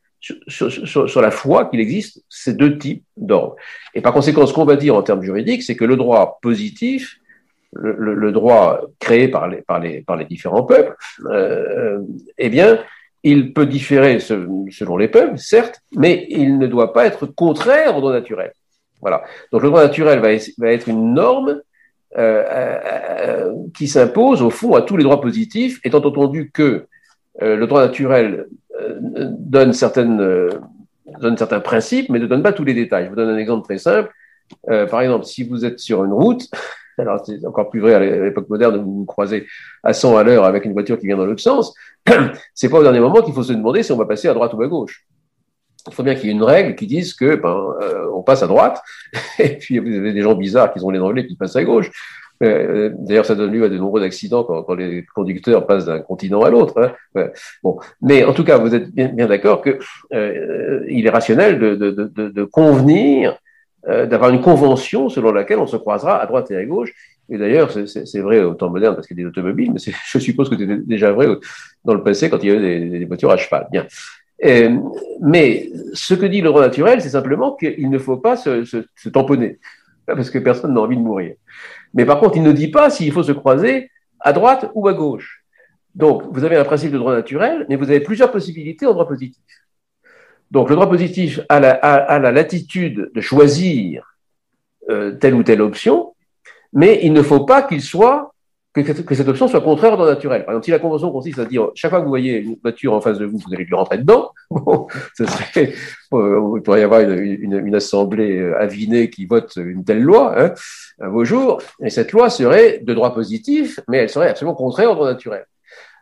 [0.49, 3.57] sur, la foi qu'il existe ces deux types d'ordre.
[3.95, 7.19] Et par conséquent, ce qu'on va dire en termes juridiques, c'est que le droit positif,
[7.73, 10.95] le, droit créé par les, différents peuples,
[11.27, 12.01] euh,
[12.39, 12.79] eh bien,
[13.23, 18.01] il peut différer selon les peuples, certes, mais il ne doit pas être contraire au
[18.01, 18.53] droit naturel.
[19.01, 19.25] Voilà.
[19.53, 20.33] Donc le droit naturel va,
[20.73, 21.61] être une norme
[22.17, 26.87] euh, euh, qui s'impose au fond à tous les droits positifs, étant entendu que
[27.39, 28.47] le droit naturel
[29.01, 30.51] donne, certaines, euh,
[31.21, 33.05] donne certains principes, mais ne donne pas tous les détails.
[33.05, 34.11] Je vous donne un exemple très simple.
[34.67, 36.49] par exemple, si vous êtes sur une route,
[36.99, 39.47] alors c'est encore plus vrai à l'époque moderne vous vous croisez
[39.83, 41.75] à 100 à l'heure avec une voiture qui vient dans l'autre sens,
[42.55, 44.55] c'est pas au dernier moment qu'il faut se demander si on va passer à droite
[44.55, 45.05] ou à gauche.
[45.89, 48.43] Il faut bien qu'il y ait une règle qui dise que ben, euh, on passe
[48.43, 48.83] à droite,
[49.39, 51.91] et puis vous avez des gens bizarres qui sont les Anglais qui passent à gauche.
[52.43, 56.43] Euh, d'ailleurs, ça donne lieu à de nombreux accidents quand, les conducteurs passent d'un continent
[56.43, 56.95] à l'autre.
[57.15, 57.31] Hein.
[57.63, 59.79] Bon, mais en tout cas, vous êtes bien, bien d'accord que
[60.13, 63.39] euh, il est rationnel de, de, de, de convenir,
[63.89, 66.93] euh, d'avoir une convention selon laquelle on se croisera à droite et à gauche.
[67.29, 70.19] Et d'ailleurs, c'est vrai au temps moderne parce qu'il y a des automobiles, mais je
[70.19, 71.27] suppose que c'était déjà vrai
[71.85, 73.67] dans le passé quand il y avait des, des voitures à cheval.
[73.73, 73.87] Bien.
[74.45, 74.77] Euh,
[75.23, 78.85] mais ce que dit le droit naturel, c'est simplement qu'il ne faut pas se, se,
[78.95, 79.59] se tamponner,
[80.07, 81.35] parce que personne n'a envie de mourir.
[81.97, 84.93] Mais par contre, il ne dit pas s'il faut se croiser à droite ou à
[84.93, 85.45] gauche.
[85.95, 89.09] Donc, vous avez un principe de droit naturel, mais vous avez plusieurs possibilités en droit
[89.09, 89.43] positif.
[90.51, 94.17] Donc, le droit positif a la, latitude de choisir
[94.91, 96.15] euh, telle ou telle option,
[96.73, 98.35] mais il ne faut pas qu'il soit
[98.83, 100.45] que, cette option soit contraire au droit naturel.
[100.45, 102.93] Par exemple, si la convention consiste à dire chaque fois que vous voyez une voiture
[102.93, 104.87] en face de vous, vous allez lui rentrer dedans, bon,
[105.17, 105.73] serait,
[106.13, 110.03] euh, il pourrait y avoir une, une, une, assemblée euh, avinée qui vote une telle
[110.03, 110.55] loi hein,
[111.01, 114.91] un beau jour, et cette loi serait de droit positif, mais elle serait absolument contraire
[114.91, 115.47] au droit naturel.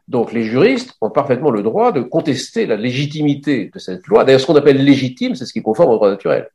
[0.06, 4.24] Donc les juristes ont parfaitement le droit de contester la légitimité de cette loi.
[4.24, 6.50] D'ailleurs, ce qu'on appelle légitime, c'est ce qui est conforme au droit naturel.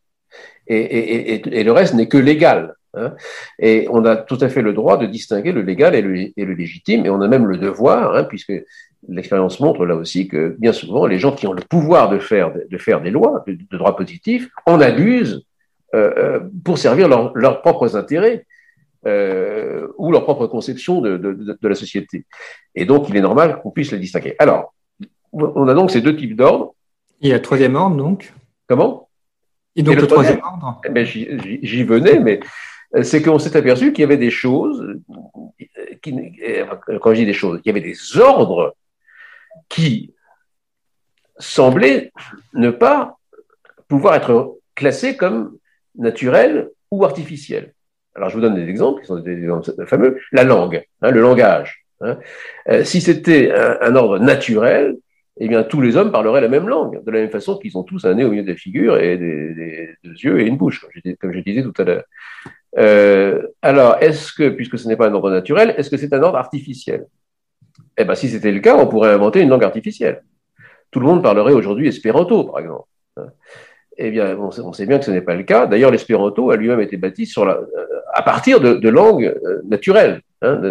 [0.68, 2.76] Et, et, et, et le reste n'est que légal.
[2.96, 3.14] Hein.
[3.60, 6.46] et on a tout à fait le droit de distinguer le légal et le, et
[6.46, 8.54] le légitime, et on a même le devoir, hein, puisque
[9.08, 12.52] l'expérience montre là aussi que bien souvent, les gens qui ont le pouvoir de faire,
[12.52, 15.46] de faire des lois de, de droit positif en abusent
[15.96, 18.46] euh, euh pour servir leur, leurs propres intérêts.
[19.06, 22.26] Euh, ou leur propre conception de, de, de, la société.
[22.76, 24.36] Et donc, il est normal qu'on puisse les distinguer.
[24.40, 24.74] Alors,
[25.32, 26.76] on a donc ces deux types d'ordres.
[27.22, 28.34] Et le troisième ordre, donc
[28.70, 29.10] Comment?
[29.76, 30.80] Et donc, et le, le, troisième, ordre?
[30.86, 32.40] Eh ben, J'y venais, mais
[33.04, 37.34] c'est qu'on s'est aperçu qu'il y avait des choses, euh, euh, quand je dis des
[37.34, 38.76] choses, il y avait des ordres
[39.68, 40.14] qui
[41.38, 42.12] semblaient
[42.54, 43.18] ne pas
[43.88, 45.58] pouvoir être classés comme
[45.96, 47.74] naturels ou artificiels.
[48.16, 50.20] Alors je vous donne des exemples qui sont des exemples fameux.
[50.32, 51.86] La langue, hein, le langage.
[52.02, 52.18] Hein.
[52.70, 54.98] Euh, si c'était un, ordre naturel,
[55.40, 57.84] eh bien tous les hommes parleraient la même langue, de la même façon qu'ils ont
[57.84, 60.86] tous un nez au milieu de la figure et des, yeux et une bouche,
[61.20, 62.04] comme je disais tout à l'heure.
[62.78, 66.22] Euh, alors, est-ce que, puisque ce n'est pas un ordre naturel, est-ce que c'est un
[66.22, 67.08] ordre artificiel?
[67.98, 70.24] Eh bien, si c'était le cas, on pourrait inventer une langue artificielle.
[70.92, 72.88] Tout le monde parlerait aujourd'hui espéranto, par exemple.
[74.02, 75.68] Eh bien, on sait, bien que ce n'est pas le cas.
[75.68, 80.22] D'ailleurs, l'espéranto a lui-même été bâti sur la, euh, à partir de, langues euh, naturelles.
[80.42, 80.62] Hein.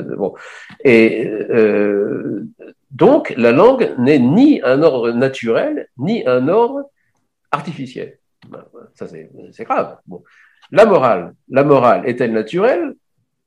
[0.82, 2.46] Et euh,
[2.90, 6.88] donc, la langue n'est ni un ordre naturel, ni un ordre
[7.50, 8.18] artificiel.
[8.94, 9.98] Ça, c'est grave.
[10.70, 12.94] La morale, la morale est-elle naturelle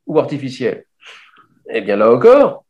[0.07, 0.85] ou artificielle?
[1.69, 2.65] Eh bien là encore,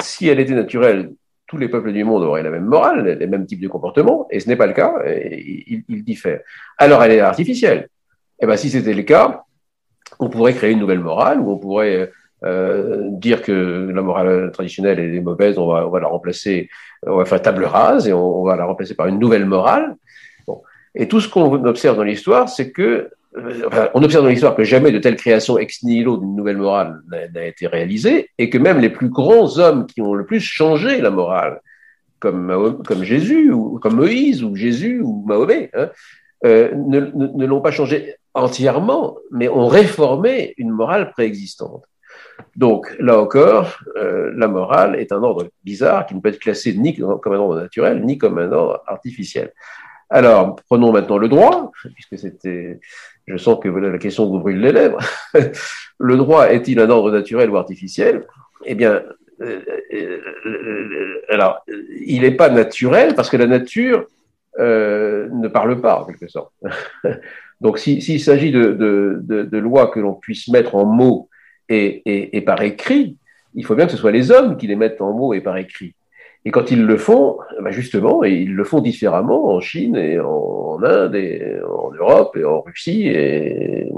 [0.00, 1.12] si elle était naturelle,
[1.46, 4.40] tous les peuples du monde auraient la même morale, les mêmes types de comportements, et
[4.40, 6.40] ce n'est pas le cas, ils, ils diffèrent.
[6.78, 7.88] Alors elle est artificielle.
[8.40, 9.44] Eh bien si c'était le cas,
[10.18, 12.10] on pourrait créer une nouvelle morale, ou on pourrait
[12.44, 16.68] euh, dire que la morale traditionnelle est mauvaise, on va, la remplacer,
[17.06, 19.96] on va faire table rase et on, va la remplacer par une nouvelle morale.
[20.94, 23.10] Et tout ce qu'on observe dans l'histoire, c'est que
[23.66, 27.00] enfin, on observe dans l'histoire que jamais de telle création ex nihilo d'une nouvelle morale
[27.08, 31.00] n'a été réalisée, et que même les plus grands hommes qui ont le plus changé
[31.00, 31.60] la morale,
[32.20, 35.90] comme, comme Jésus, ou comme Moïse, ou Jésus, ou Mahomet, hein,
[36.44, 41.84] euh, ne l'ont pas changé entièrement, mais ont réformé une morale préexistante.
[42.56, 46.74] Donc, là encore, euh, la morale est un ordre bizarre qui ne peut être classé
[46.74, 49.52] ni comme un ordre naturel, ni comme un ordre artificiel.
[50.10, 52.80] Alors, prenons maintenant le droit, puisque c'était
[53.26, 54.98] je sens que la question vous brûle les lèvres.
[55.98, 58.26] le droit est-il un ordre naturel ou artificiel?
[58.66, 59.02] Eh bien,
[59.40, 59.60] euh,
[59.92, 61.64] euh, euh, alors,
[62.06, 64.06] il n'est pas naturel parce que la nature
[64.58, 66.52] ne parle pas, en quelque sorte.
[67.60, 71.28] Donc, s'il si, s'agit de, lois que l'on puisse mettre en mots
[71.68, 73.16] et par écrit,
[73.54, 75.56] il faut bien que ce soit les hommes qui les mettent en mots et par
[75.56, 75.94] écrit.
[76.44, 80.20] Et quand ils le font, ben justement, et ils le font différemment en Chine et
[80.20, 83.90] en Inde et en Europe et en Russie et,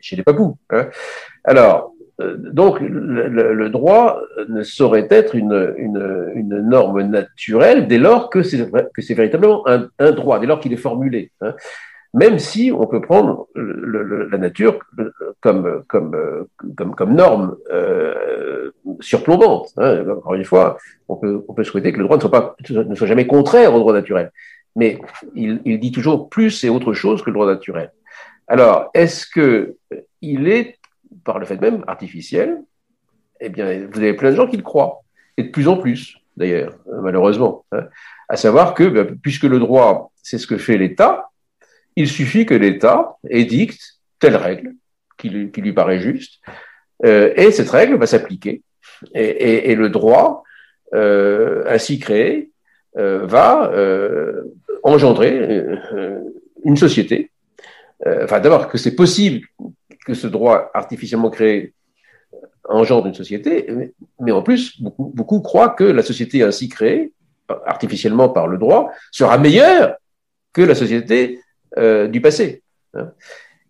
[0.00, 0.56] chez les Papous.
[0.70, 0.88] Hein.
[1.44, 7.98] Alors, euh, donc, le, le, droit ne saurait être une, une, une norme naturelle dès
[7.98, 11.30] lors que c'est, que c'est véritablement un, un, droit, dès lors qu'il est formulé.
[11.40, 11.54] Hein
[12.14, 14.78] même si on peut prendre le, le, la nature
[15.40, 16.46] comme, comme,
[16.76, 18.70] comme, comme norme euh,
[19.00, 19.72] surplombante.
[19.78, 20.04] Hein.
[20.08, 20.76] Encore une fois,
[21.08, 23.74] on peut, on peut souhaiter que le droit ne soit, pas, ne soit jamais contraire
[23.74, 24.30] au droit naturel.
[24.76, 24.98] Mais
[25.34, 27.92] il, il dit toujours plus et autre chose que le droit naturel.
[28.46, 29.76] Alors, est-ce que
[30.20, 30.78] il est
[31.24, 32.62] par le fait même, artificiel,
[33.40, 35.02] eh bien, vous avez plein de gens qui le croient,
[35.36, 37.64] et de plus en plus, d'ailleurs, malheureusement.
[37.72, 37.84] Hein.
[38.28, 41.28] À savoir que, ben, puisque le droit, c'est ce que fait l'État,
[41.96, 44.74] il suffit que l'État édicte telle règle
[45.18, 46.40] qui lui, paraît juste,
[47.04, 48.62] euh, et cette règle va s'appliquer.
[49.14, 50.44] Et, le droit,
[50.94, 52.50] euh, ainsi créé,
[52.96, 53.72] euh, va
[54.82, 55.64] engendrer
[56.64, 57.30] une société.
[58.06, 59.46] enfin, d'abord, que c'est possible
[60.06, 61.72] que ce droit artificiellement créé
[62.68, 63.66] engendre une société,
[64.20, 67.12] mais, en plus, beaucoup, beaucoup croient que la société ainsi créée,
[67.66, 69.96] artificiellement par le droit, sera meilleure
[70.52, 71.41] que la société
[71.76, 72.62] du passé.
[72.94, 73.12] Hein.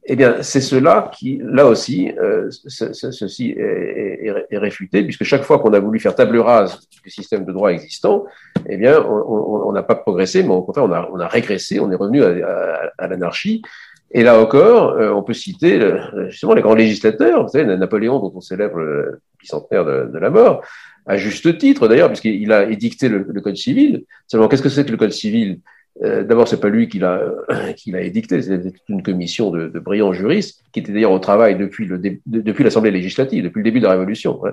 [0.05, 5.73] Eh bien, c'est cela qui, là aussi, euh, ceci est, réfuté, puisque chaque fois qu'on
[5.75, 8.25] a voulu faire table rase du système de droit existant,
[8.69, 11.91] eh bien, on n'a pas progressé, mais au contraire, on a, on a régressé, on
[11.93, 13.63] est revenu à, l'anarchie.
[14.11, 15.81] Et là encore, euh, on peut citer
[16.29, 20.31] justement les grands législateurs, vous savez, Napoléon, dont on célèbre le bicentenaire de, de la
[20.31, 20.63] mort,
[21.07, 24.05] à juste titre d'ailleurs, puisqu'il a édicté le, le, Code civil.
[24.27, 25.61] Seulement, qu'est-ce que c'est que le Code civil?
[26.03, 27.23] Euh, D'abord, c'est pas lui qui l'a
[27.77, 31.57] qui l'a édicté, c'était une commission de, de, brillants juristes qui était d'ailleurs au travail
[31.57, 34.53] depuis le depuis l'Assemblée législative, depuis le début de la Révolution, hein,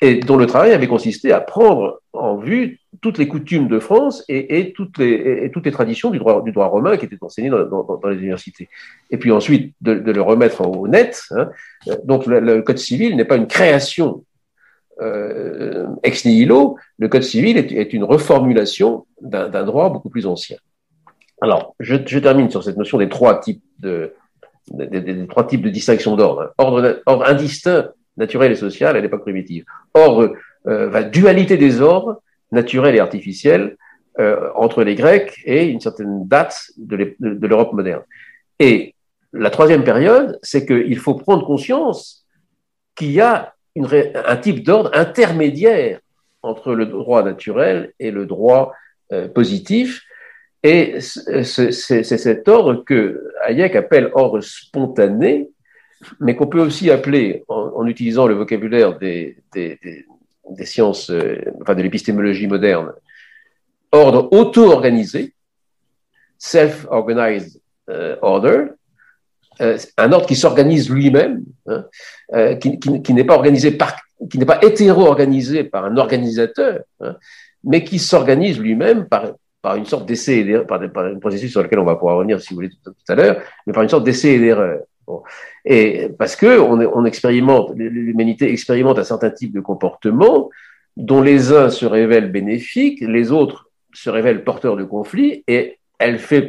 [0.00, 4.24] et dont le travail avait consisté à prendre en vue toutes les coutumes de France
[4.28, 7.18] et, et toutes les et, toutes les traditions du droit du droit romain qui étaient
[7.20, 8.68] enseignées dans, dans, dans les universités,
[9.10, 11.24] et puis ensuite de, de le remettre au net.
[11.32, 11.50] Hein.
[12.04, 14.24] Donc le, le code civil n'est pas une création
[15.02, 20.56] euh, ex nihilo, le Code civil est, est une reformulation d'un droit beaucoup plus ancien.
[21.40, 24.14] Alors, je, termine sur cette notion des trois types de,
[24.70, 25.14] des,
[25.70, 26.52] distinction d'ordre.
[26.58, 29.64] Ordre, indistinct, naturel et social à l'époque primitive.
[29.94, 30.34] Ordre,
[30.66, 32.22] euh, dualité des ordres,
[32.52, 33.76] naturel et artificiel,
[34.18, 38.02] euh, entre les Grecs et une certaine date de l'Europe moderne.
[38.58, 38.94] Et
[39.32, 42.26] la troisième période, c'est qu'il faut prendre conscience
[42.94, 46.00] qu'il y a un type d'ordre intermédiaire
[46.42, 48.72] entre le droit naturel et le droit
[49.12, 50.02] euh, positif,
[50.62, 55.48] et c'est cet ordre que Hayek appelle ordre spontané,
[56.18, 59.78] mais qu'on peut aussi appeler, en, utilisant le vocabulaire des, des,
[60.50, 62.92] des, sciences, euh, enfin de l'épistémologie moderne,
[63.92, 65.34] ordre auto-organisé,
[66.38, 68.66] self-organized euh, order,
[69.62, 71.84] euh, un ordre qui s'organise lui-même, hein,
[72.56, 73.96] qui, qui, qui n'est pas organisé par,
[74.30, 77.16] qui n'est pas hétéro-organisé par un organisateur, hein,
[77.64, 81.62] mais qui s'organise lui-même par, par une sorte d'essai et d'erreur, par, un processus sur
[81.62, 84.04] lequel on va pouvoir revenir si vous voulez tout, à l'heure, mais par une sorte
[84.04, 84.80] d'essai et d'erreur.
[85.64, 90.50] Et parce que on, expérimente, l'humanité expérimente un certain type de comportement
[90.96, 96.18] dont les uns se révèlent bénéfiques, les autres se révèlent porteurs de conflits, et elle
[96.18, 96.48] fait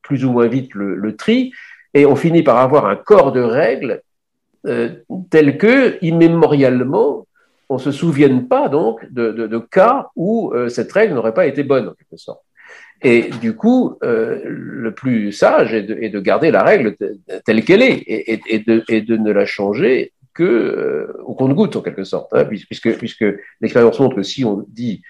[0.00, 1.52] plus ou moins vite le, le tri,
[1.94, 4.02] et on finit par avoir un corps de règles
[4.66, 4.90] euh,
[5.30, 7.26] tel que, immémorialement,
[7.72, 11.88] on se souvienne pas donc de, cas où euh, cette règle n'aurait pas été bonne
[11.88, 12.42] en quelque sorte.
[13.00, 16.96] Et du coup, euh, le plus sage est de, garder la règle
[17.44, 22.32] telle qu'elle est et, de, ne la changer que euh, au compte-goutte en quelque sorte,
[22.32, 23.24] hein, puisque,
[23.60, 25.02] l'expérience montre que si on dit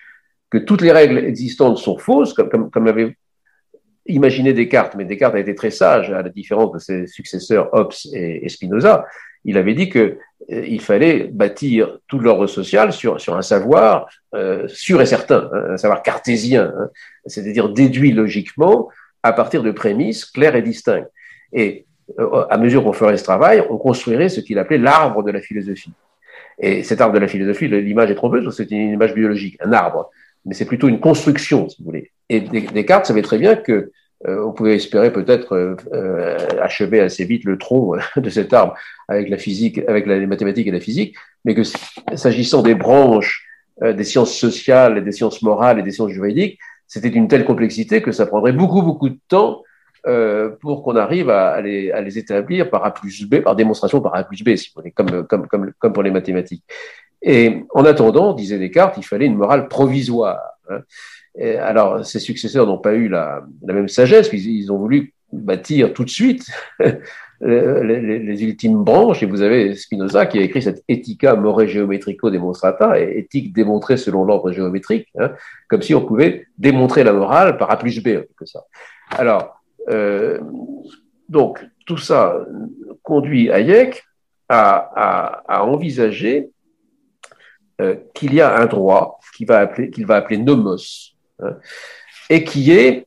[0.50, 3.16] que toutes les règles existantes sont fausses, comme, comme, comme avait
[4.06, 7.92] imaginé Descartes, mais Descartes a été très sage à la différence de ses successeurs Hobbes
[8.12, 9.04] et, et Spinoza,
[9.44, 10.18] il avait dit que
[10.48, 15.72] il fallait bâtir tout l'ordre social sur, sur un savoir euh, sûr et certain, hein,
[15.72, 16.88] un savoir cartésien, hein,
[17.26, 18.88] c'est-à-dire déduit logiquement
[19.22, 21.10] à partir de prémices claires et distinctes.
[21.52, 21.86] Et
[22.18, 25.40] euh, à mesure qu'on ferait ce travail, on construirait ce qu'il appelait l'arbre de la
[25.40, 25.92] philosophie.
[26.58, 30.10] Et cet arbre de la philosophie, l'image est trompeuse, c'est une image biologique, un arbre,
[30.44, 32.10] mais c'est plutôt une construction, si vous voulez.
[32.28, 33.92] Et Descartes savait très bien que
[34.26, 38.74] on pouvait espérer peut-être euh, euh, achever assez vite le tronc de cet arbre
[39.08, 41.62] avec la physique, avec les mathématiques et la physique, mais que
[42.14, 43.46] s'agissant des branches
[43.80, 48.12] des sciences sociales, des sciences morales et des sciences juridiques, c'était d'une telle complexité que
[48.12, 49.62] ça prendrait beaucoup beaucoup de temps
[50.60, 54.14] pour qu'on arrive à, les, à, les, établir par A plus B, par démonstration par
[54.14, 56.62] A plus B, si vous voulez, comme, comme, comme, comme pour les mathématiques.
[57.22, 60.38] Et en attendant, disait Descartes, il fallait une morale provisoire.
[60.68, 60.80] Hein
[61.38, 66.10] alors, ses successeurs n'ont pas eu la, même sagesse, puisqu'ils ont voulu bâtir tout de
[66.10, 66.46] suite
[67.40, 69.22] les, ultimes branches.
[69.22, 74.24] Et vous avez Spinoza qui a écrit cette Ethica more geometrico demonstrata, éthique démontrée selon
[74.24, 75.32] l'ordre géométrique, hein,
[75.68, 78.66] comme si on pouvait démontrer la morale par A plus B, en quelque sorte.
[79.10, 80.38] Alors, euh,
[81.28, 82.46] donc, tout ça
[83.02, 84.04] conduit Hayek
[84.48, 86.50] à, à, envisager
[87.80, 91.11] euh, qu'il y a un droit qu'il va appeler, qu'il va appeler nomos,
[92.30, 93.06] et qui est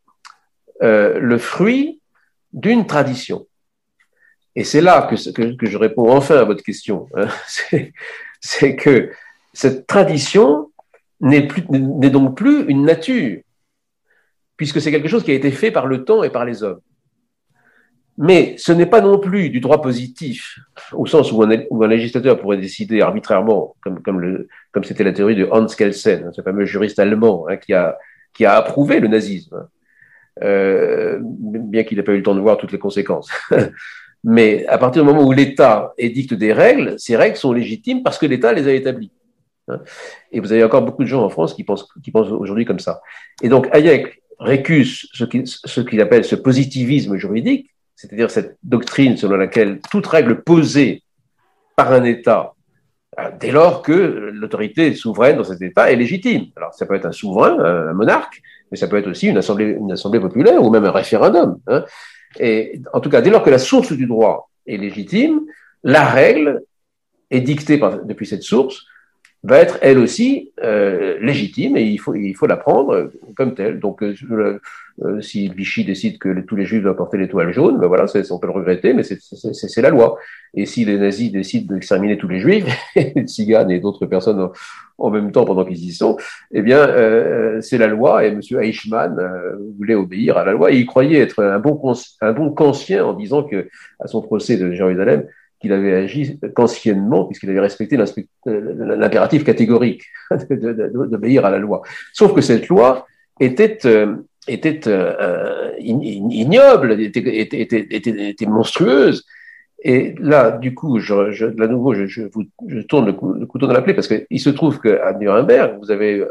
[0.84, 2.02] euh, le fruit
[2.52, 3.48] d'une tradition.
[4.56, 7.08] Et c'est là que, je réponds enfin à votre question.
[7.16, 7.28] Hein.
[8.42, 9.12] C'est que
[9.54, 10.72] cette tradition
[11.20, 11.48] n'est
[12.10, 13.42] donc plus une nature,
[14.56, 16.82] puisque c'est quelque chose qui a été fait par le temps et par les hommes.
[18.18, 20.60] Mais ce n'est pas non plus du droit positif,
[20.92, 26.32] au sens où un, législateur pourrait décider arbitrairement, comme, c'était la théorie de Hans Kelsen,
[26.32, 27.98] ce fameux juriste allemand hein, qui, a,
[28.36, 29.68] qui a approuvé le nazisme,
[30.44, 33.30] euh, bien qu'il n'ait pas eu le temps de voir toutes les conséquences.
[34.24, 38.18] Mais à partir du moment où l'État édicte des règles, ces règles sont légitimes parce
[38.18, 39.12] que l'État les a établies.
[39.68, 39.80] Hein.
[40.32, 42.80] Et vous avez encore beaucoup de gens en France qui pensent, qui pensent aujourd'hui comme
[42.80, 43.02] ça.
[43.44, 49.80] Et donc Hayek récuse ce qu'il appelle ce positivisme juridique, c'est-à-dire cette doctrine selon laquelle
[49.92, 51.04] toute règle posée
[51.76, 52.55] par un État,
[53.40, 53.92] dès lors que
[54.34, 56.46] l'autorité souveraine dans cet État est légitime.
[56.56, 58.42] Alors ça peut être un souverain, un monarque,
[58.72, 61.60] mais ça peut être aussi une assemblée, une assemblée populaire ou même un référendum.
[61.68, 61.86] Hein.
[62.40, 65.42] Et en tout cas, dès lors que la source du droit est légitime,
[65.84, 66.64] la règle
[67.32, 68.86] est dictée depuis cette source
[69.46, 73.80] va être elle aussi euh, légitime et il faut, il faut la prendre comme telle.
[73.80, 74.60] Donc, euh,
[75.04, 78.40] euh, si Vichy décide que tous les juifs doivent porter l'étoile jaune, ben voilà, on
[78.40, 80.18] peut le regretter, mais c'est la loi.
[80.56, 82.66] Et si les nazis décident d'exterminer tous les juifs,
[83.26, 84.50] Tziganes et d'autres personnes
[84.98, 86.18] en, même temps pendant qu'ils y sont,
[86.52, 88.40] eh bien, euh, c'est la loi et M.
[88.62, 89.16] Eichmann
[89.78, 91.80] voulait obéir à la loi et il croyait être un bon,
[92.22, 93.68] un bon conscient en disant que,
[94.00, 95.26] à son procès de Jérusalem,
[95.60, 100.04] qu'il avait agi qu'anciennement, puisqu'il avait respecté euh, l'impératif catégorique
[100.50, 101.82] d'obéir à la loi.
[102.14, 103.06] Sauf que cette loi
[103.40, 107.88] était, euh, était euh, ignoble, était, était,
[108.30, 109.26] était, monstrueuse.
[109.84, 113.14] Et là, du coup, je, je, là nouveau, je, je, vous, je tourne le,
[113.46, 116.26] couteau dans la plaie parce qu'il se trouve qu'à Nuremberg, vous avez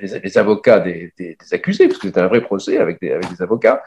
[0.00, 3.42] les, avocats des, des, accusés, parce que c'était un vrai procès avec des, avec des
[3.42, 3.82] avocats.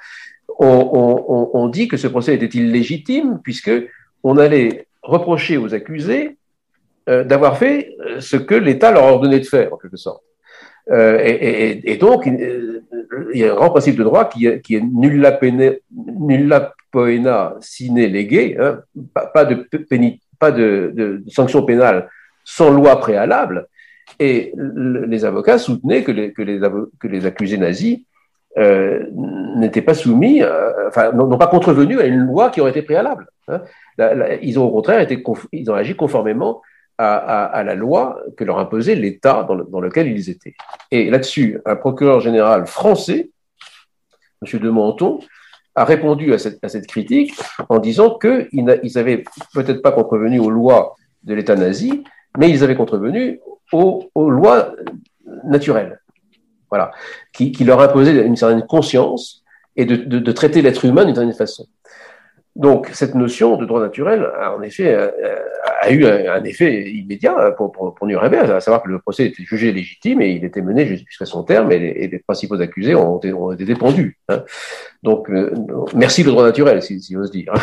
[0.59, 3.71] On, on, on, dit que ce procès était illégitime puisque
[4.24, 6.38] on allait reprocher aux accusés
[7.09, 10.24] euh, d'avoir fait euh, ce que l'État leur a ordonné de faire, en quelque sorte.
[10.91, 12.61] Euh, et, donc, il,
[13.34, 15.32] y a un grand principe de droit qui, est, nulla,
[16.91, 18.80] poena sine lege, hein,
[19.34, 19.68] pas, de,
[20.39, 22.09] pas de, sanction pénale
[22.43, 23.68] sans loi préalable.
[24.20, 27.99] Et les avocats soutenaient que les, que les accusés nazis
[28.57, 29.05] euh,
[29.55, 30.41] n'étaient pas soumis,
[30.87, 33.27] enfin, n'ont pas contrevenu à une loi qui aurait été préalable.
[33.47, 33.61] Hein
[34.41, 36.61] ils ont au contraire été, ils ont agi conformément
[36.97, 40.55] à, la loi que leur imposait l'État dans, lequel ils étaient.
[40.91, 43.29] Et là-dessus, un procureur général français,
[44.41, 44.59] M.
[44.59, 45.19] de Menton,
[45.75, 47.39] a répondu à cette, critique
[47.69, 52.03] en disant qu'ils n'avaient peut-être pas contrevenu aux lois de l'État nazi,
[52.37, 53.39] mais ils avaient contrevenu
[53.71, 54.73] aux, lois
[55.43, 56.01] naturelles,
[56.70, 56.91] voilà,
[57.34, 59.43] qui, leur imposaient une certaine conscience
[59.76, 61.68] et de traiter l'être humain d'une certaine façon.
[62.57, 65.11] Donc, cette notion de droit naturel a en effet euh,
[65.80, 69.43] a, eu un, effet immédiat pour, pour, pour, Nuremberg, à savoir que le procès était
[69.43, 73.32] jugé légitime et il était mené jusqu'à son terme et les, principaux accusés ont été,
[73.32, 74.18] ont été dépendus.
[74.30, 74.43] Hein.
[75.03, 75.53] Donc, euh,
[75.93, 77.53] merci le droit naturel, si, si j'ose dire.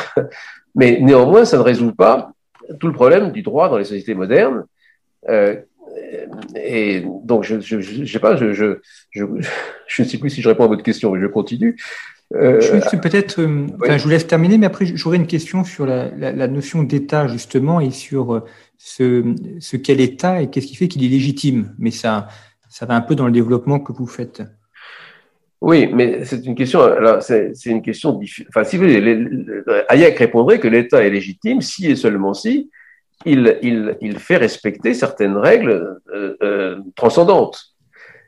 [0.76, 2.30] Mais néanmoins, ça ne résout pas
[2.78, 4.64] tout le problème du droit dans les sociétés modernes.
[5.28, 5.56] Euh,
[6.54, 8.78] et donc, je ne sais pas, je, je,
[9.10, 9.24] je,
[9.86, 11.76] je ne sais plus si je réponds à votre question, mais je continue.
[12.34, 16.48] Euh, je peut-être, euh, je vous laisse terminer, mais après j'aurais une question sur la,
[16.48, 18.40] notion d'État justement et sur euh,
[18.78, 21.74] ce, ce qu'est l'État et qu'est-ce qui fait qu'il est légitime.
[21.78, 22.28] Mais ça,
[22.68, 24.42] ça va un peu dans le développement que vous faites.
[25.60, 26.82] Oui, mais c'est une question.
[26.82, 28.20] Alors, c'est, une question.
[28.48, 29.24] Enfin, si vous voulez,
[29.88, 32.70] Hayek répondrait que l'État est légitime si et seulement si
[33.24, 36.00] il, il, il fait respecter certaines règles
[36.94, 37.74] transcendantes.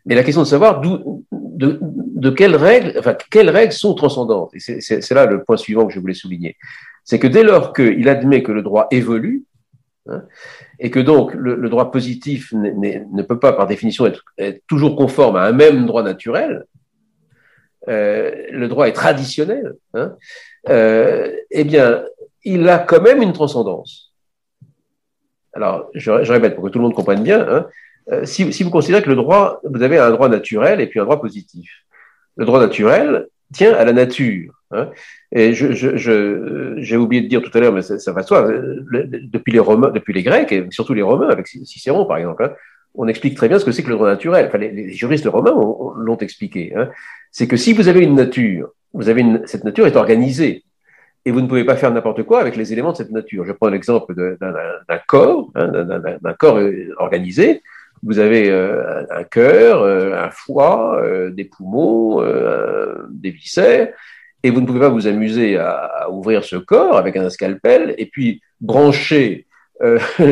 [0.06, 4.50] Mais la question de savoir d'où, de, de quelles règles, enfin, quelles règles sont transcendantes.
[4.54, 6.56] Et c'est, là le point suivant que je voulais souligner.
[7.04, 9.44] C'est que dès lors qu'il admet que le droit évolue,
[10.08, 10.22] hein,
[10.78, 14.22] et que donc le, droit positif ne peut pas, par définition, être,
[14.66, 16.64] toujours conforme à un même droit naturel,
[17.88, 20.16] euh, le droit est traditionnel, hein,
[20.68, 22.04] euh, eh bien,
[22.44, 24.05] il a quand même une transcendance.
[25.56, 27.66] Alors, je, je répète pour que tout le monde comprenne bien, hein,
[28.12, 31.00] euh, si, si, vous considérez que le droit, vous avez un droit naturel et puis
[31.00, 31.70] un droit positif.
[32.36, 34.52] Le droit naturel tient à la nature.
[34.70, 34.90] Hein,
[35.32, 38.22] et je, je, je, j'ai oublié de dire tout à l'heure, mais ça, ça va
[38.22, 38.46] soi.
[38.92, 42.52] Depuis les Romains, depuis les Grecs et surtout les Romains avec Cicéron par exemple, hein,
[42.94, 44.46] on explique très bien ce que c'est que le droit naturel.
[44.48, 45.54] Enfin, les, les juristes romains
[45.96, 46.74] l'ont expliqué.
[46.76, 46.90] Hein.
[47.32, 50.65] C'est que si vous avez une nature, vous avez une, cette nature est organisée
[51.26, 53.44] et vous ne pouvez pas faire n'importe quoi avec les éléments de cette nature.
[53.44, 57.62] Je prends l'exemple d'un corps, hein, d'un corps euh, organisé.
[58.04, 61.02] Vous avez euh, un cœur, euh, un foie,
[61.32, 62.22] des poumons,
[63.10, 63.92] des viscères,
[64.44, 68.06] Et vous ne pouvez pas vous amuser à, ouvrir ce corps avec un scalpel et
[68.06, 69.46] puis brancher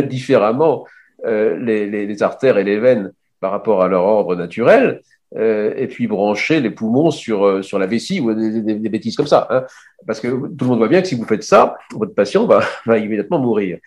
[0.09, 0.87] différemment
[1.25, 5.01] les, artères et les veines par rapport à leur ordre naturel,
[5.37, 9.17] euh, et puis brancher les poumons sur, euh, sur la vessie ou des, des, bêtises
[9.17, 9.49] comme ça.
[9.51, 9.65] Hein.
[10.07, 12.61] Parce que tout le monde voit bien que si vous faites ça, votre patient va,
[12.87, 13.79] va immédiatement mourir.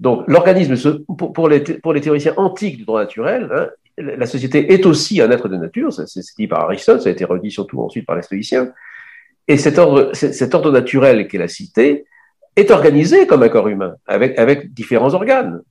[0.00, 4.72] Donc l'organisme, pour, pour, les, pour les théoriciens antiques du droit naturel, hein, la société
[4.72, 7.80] est aussi un être de nature, c'est dit par Aristote, ça a été redit surtout
[7.80, 8.72] ensuite par les stoïciens,
[9.48, 12.04] et cet ordre, cet ordre naturel qu'est la cité
[12.54, 15.62] est organisé comme un corps humain, avec, avec différents organes.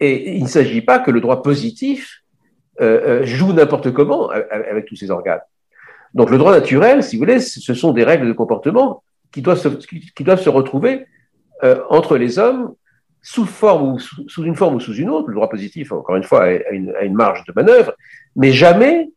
[0.00, 2.21] Et il ne s'agit pas que le droit positif
[2.80, 5.42] euh, euh joue n'importe comment avec, tous ces organes.
[6.14, 9.02] Donc le droit naturel, si vous voulez, ce sont des règles de comportement
[9.32, 11.06] qui doivent se, qui doivent se retrouver
[11.64, 12.74] euh, entre les hommes
[13.22, 15.28] sous, forme ou sous, une forme ou sous une autre.
[15.28, 17.94] Le droit positif, encore une fois, a une, a une marge de manœuvre,
[18.34, 19.10] mais jamais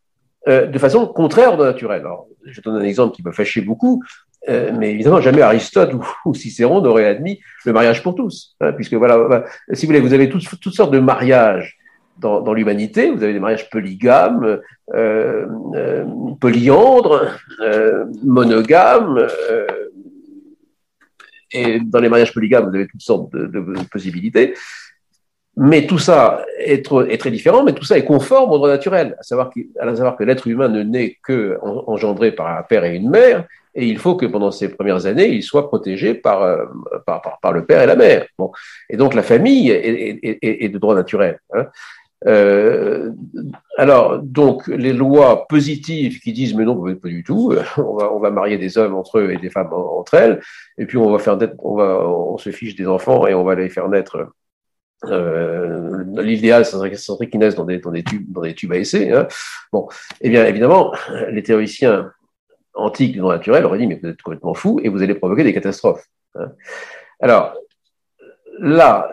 [0.47, 2.01] euh, de façon contraire au naturel.
[2.01, 4.03] Alors, je donne un exemple qui me fâchait beaucoup,
[4.47, 5.95] euh, mais évidemment, jamais Aristote
[6.25, 9.43] ou, Cicéron n'aurait admis le mariage pour tous, hein, puisque voilà,
[9.73, 11.77] si vous voulez, vous avez toutes, toutes sortes de mariages
[12.17, 13.11] dans, l'humanité.
[13.11, 14.59] Vous avez des mariages polygames,
[14.93, 15.45] euh,
[15.75, 16.05] euh
[16.39, 19.27] polyandres, euh, monogames.
[21.51, 23.59] et dans les mariages polygames, vous avez toutes sortes de,
[23.91, 24.53] possibilités.
[25.57, 29.23] Mais tout ça est, très différent, mais tout ça est conforme au droit naturel, à
[29.23, 33.45] savoir, que l'être humain ne naît que engendré par un père et une mère,
[33.75, 37.85] et il faut que pendant ces premières années, il soit protégé par, le père et
[37.85, 38.25] la mère.
[38.37, 38.51] Bon.
[38.89, 41.39] Et donc la famille est de droit naturel.
[41.53, 41.67] Hein.
[42.27, 43.11] Euh,
[43.77, 48.19] alors, donc, les lois positives qui disent mais non, pas du tout, on va, on
[48.19, 50.41] va marier des hommes entre eux et des femmes entre elles,
[50.77, 53.55] et puis on va faire, on va, on se fiche des enfants et on va
[53.55, 54.27] les faire naître
[55.03, 59.11] euh, L'idéal, c'est qu'ils naissent dans des, dans, des tubes, dans des tubes à essai.
[59.11, 59.27] Hein.
[59.71, 59.87] Bon,
[60.21, 60.93] eh bien, évidemment,
[61.29, 62.11] les théoriciens
[62.73, 65.43] antiques du droit naturel auraient dit, mais vous êtes complètement fou et vous allez provoquer
[65.43, 66.05] des catastrophes.
[66.35, 66.51] Hein.
[67.19, 67.55] Alors,
[68.59, 69.11] là,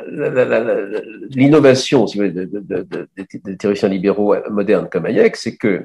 [1.31, 5.83] l'innovation, des théoriciens libéraux modernes comme Hayek, c'est que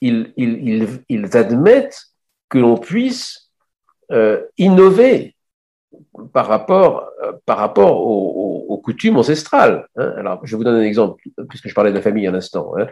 [0.00, 2.02] ils, admettent
[2.48, 3.50] que l'on puisse
[4.10, 5.34] euh, innover
[6.32, 9.86] par rapport, euh, par rapport aux, coutumes ancestrales.
[9.96, 10.12] Hein.
[10.16, 12.72] Alors, je vous donne un exemple, puisque je parlais de la famille un instant.
[12.76, 12.88] Hein.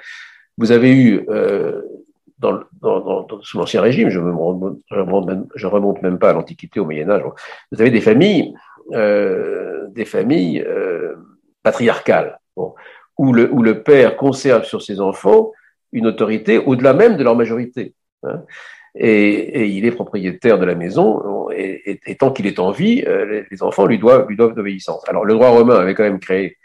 [0.56, 1.82] Vous avez eu, euh,
[2.40, 6.32] dans, dans, dans, sous l'Ancien Régime, je ne remonte, même, je remonte même pas à
[6.32, 7.22] l'Antiquité, au Moyen Âge,
[7.70, 8.54] vous avez des familles,
[8.92, 11.14] euh, des familles euh,
[11.62, 12.38] patriarcales,
[13.18, 15.52] où, le, où le père conserve sur ses enfants
[15.92, 17.94] une autorité au-delà même de leur majorité.
[18.22, 18.42] Hein
[18.94, 23.04] et, et, il est propriétaire de la maison, et, et, tant qu'il est en vie,
[23.06, 24.56] euh, les, enfants lui doivent, lui doivent.
[25.06, 26.56] Alors le droit romain avait quand même créé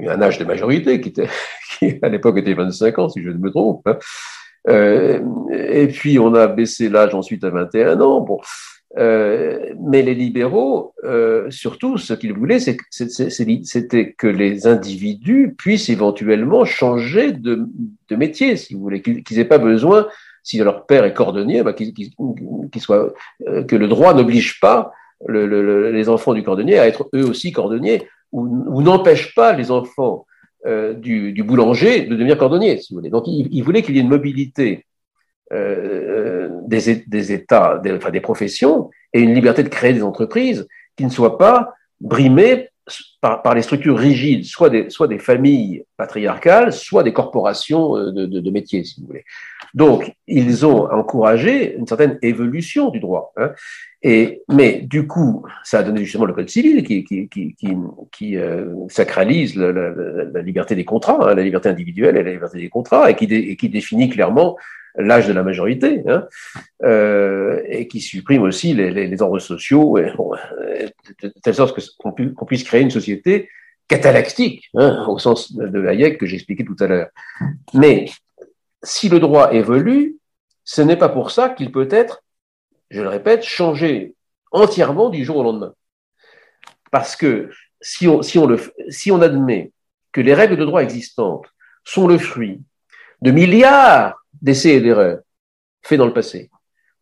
[0.00, 1.28] un âge de majorité qui, était,
[1.78, 3.86] qui à l'époque était 25 ans, si je ne me trompe.
[3.86, 3.98] Hein.
[4.68, 8.20] Euh, et puis on a baissé l'âge ensuite à 21 ans.
[8.20, 8.38] Bon.
[8.98, 16.66] Euh, mais les libéraux, euh, surtout, ce qu'ils voulaient, c'était que les individus puissent éventuellement
[16.66, 17.66] changer de,
[18.08, 20.08] de métier, si vous voulez, qu'ils n'aient pas besoin
[20.42, 21.74] si leur père est cordonnier, bah,
[22.78, 23.14] soit,
[23.48, 24.92] euh, que le droit n'oblige pas
[25.28, 30.26] les enfants du cordonnier à être eux aussi cordonniers, ou, n'empêche pas les enfants
[30.66, 33.10] euh, du, boulanger de devenir cordonnier, si vous voulez.
[33.10, 34.86] Donc, il, voulait qu'il y ait une mobilité
[35.52, 40.66] euh, des, des, États, des, enfin, des professions, et une liberté de créer des entreprises
[40.96, 42.68] qui ne soient pas brimées
[43.20, 48.26] par, par, les structures rigides, soit des, soit des familles patriarcales, soit des corporations de,
[48.26, 49.24] de, de métiers, si vous voulez.
[49.74, 53.32] Donc, ils ont encouragé une certaine évolution du droit.
[53.36, 53.52] Hein.
[54.02, 57.54] Et, mais du coup, ça a donné justement le code civil qui, qui, qui,
[58.10, 59.90] qui, euh, sacralise la, la,
[60.32, 63.68] la, liberté des contrats, hein, la liberté individuelle et la liberté des contrats, et qui,
[63.68, 64.56] définit clairement
[64.96, 66.26] l'âge de la majorité, hein,
[66.82, 70.32] euh, et qui supprime aussi les, les, les ordres sociaux, et, bon,
[71.22, 73.48] de telle sorte qu'on qu'on puisse créer une société
[73.88, 77.08] catalactique, hein, au sens de Hayek que j'expliquais tout à l'heure.
[77.74, 78.06] Mais
[78.82, 80.16] si le droit évolue,
[80.64, 82.22] ce n'est pas pour ça qu'il peut être,
[82.90, 84.14] je le répète, changé
[84.50, 85.74] entièrement du jour au lendemain.
[86.90, 89.72] Parce que si on, admet
[90.12, 91.46] que les règles de droit existantes
[91.84, 92.60] sont le fruit
[93.22, 95.20] de milliards d'essais et d'erreurs
[95.82, 96.50] faits dans le passé,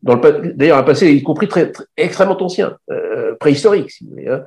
[0.03, 4.45] d'ailleurs un passé y compris très, extrêmement ancien, euh, préhistorique si vous voulez, hein,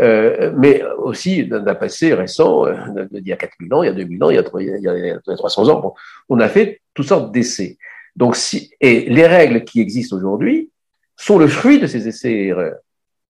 [0.00, 2.74] euh, mais aussi d'un passé récent, euh,
[3.10, 4.42] d'il y a 4000 ans, il y a 2000 ans, il y a,
[4.78, 5.80] il y a, 300 ans.
[5.80, 5.94] Bon,
[6.28, 7.76] on a fait toutes sortes d'essais.
[8.16, 10.70] Donc, si, et les règles qui existent aujourd'hui
[11.16, 12.76] sont le fruit de ces essais et erreurs.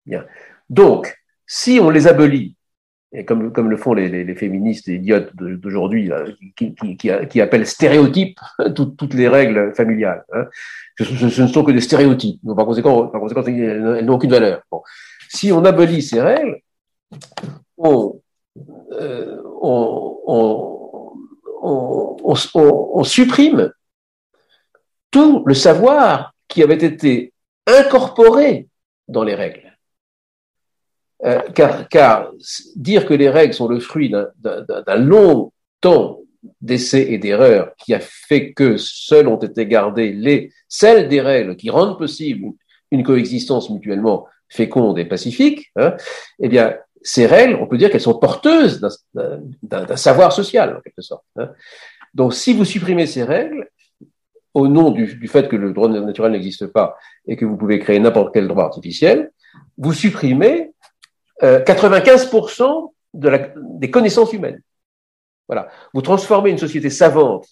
[0.04, 0.24] Bien.
[0.68, 2.56] Donc, si on les abolit,
[3.12, 6.10] et comme, comme le font les, les, les féministes idiotes d'aujourd'hui,
[6.56, 8.38] qui, qui, qui, qui, appellent stéréotypes
[8.76, 10.24] toutes, toutes les règles familiales.
[10.32, 10.44] Hein.
[10.98, 12.38] Ce, ce, ne sont que des stéréotypes.
[12.44, 14.62] Donc, par conséquent, par conséquent elles n'ont aucune valeur.
[14.70, 14.82] Bon.
[15.32, 16.60] Si on abolit ces règles,
[17.78, 18.20] on,
[18.92, 19.40] euh,
[21.62, 23.72] on, supprime
[25.12, 27.32] tout le savoir qui avait été
[27.66, 28.68] incorporé
[29.06, 29.76] dans les règles.
[31.24, 32.32] Euh, car, car,
[32.74, 36.18] dire que les règles sont le fruit d'un long temps
[36.60, 41.56] d'essais et d'erreurs qui a fait que seules ont été gardées les, celles des règles
[41.56, 42.52] qui rendent possible
[42.90, 45.94] une coexistence mutuellement féconde et pacifique, hein,
[46.40, 48.80] eh bien, ces règles, on peut dire qu'elles sont porteuses
[49.62, 51.24] d'un savoir social, en quelque sorte.
[51.36, 51.50] Hein.
[52.12, 53.68] Donc, si vous supprimez ces règles,
[54.52, 57.78] au nom du, du fait que le droit naturel n'existe pas et que vous pouvez
[57.78, 59.30] créer n'importe quel droit artificiel,
[59.78, 60.72] vous supprimez
[61.40, 64.60] 95% euh, de la, des connaissances humaines.
[65.48, 65.68] Voilà.
[65.94, 67.46] Vous transformez une société savante,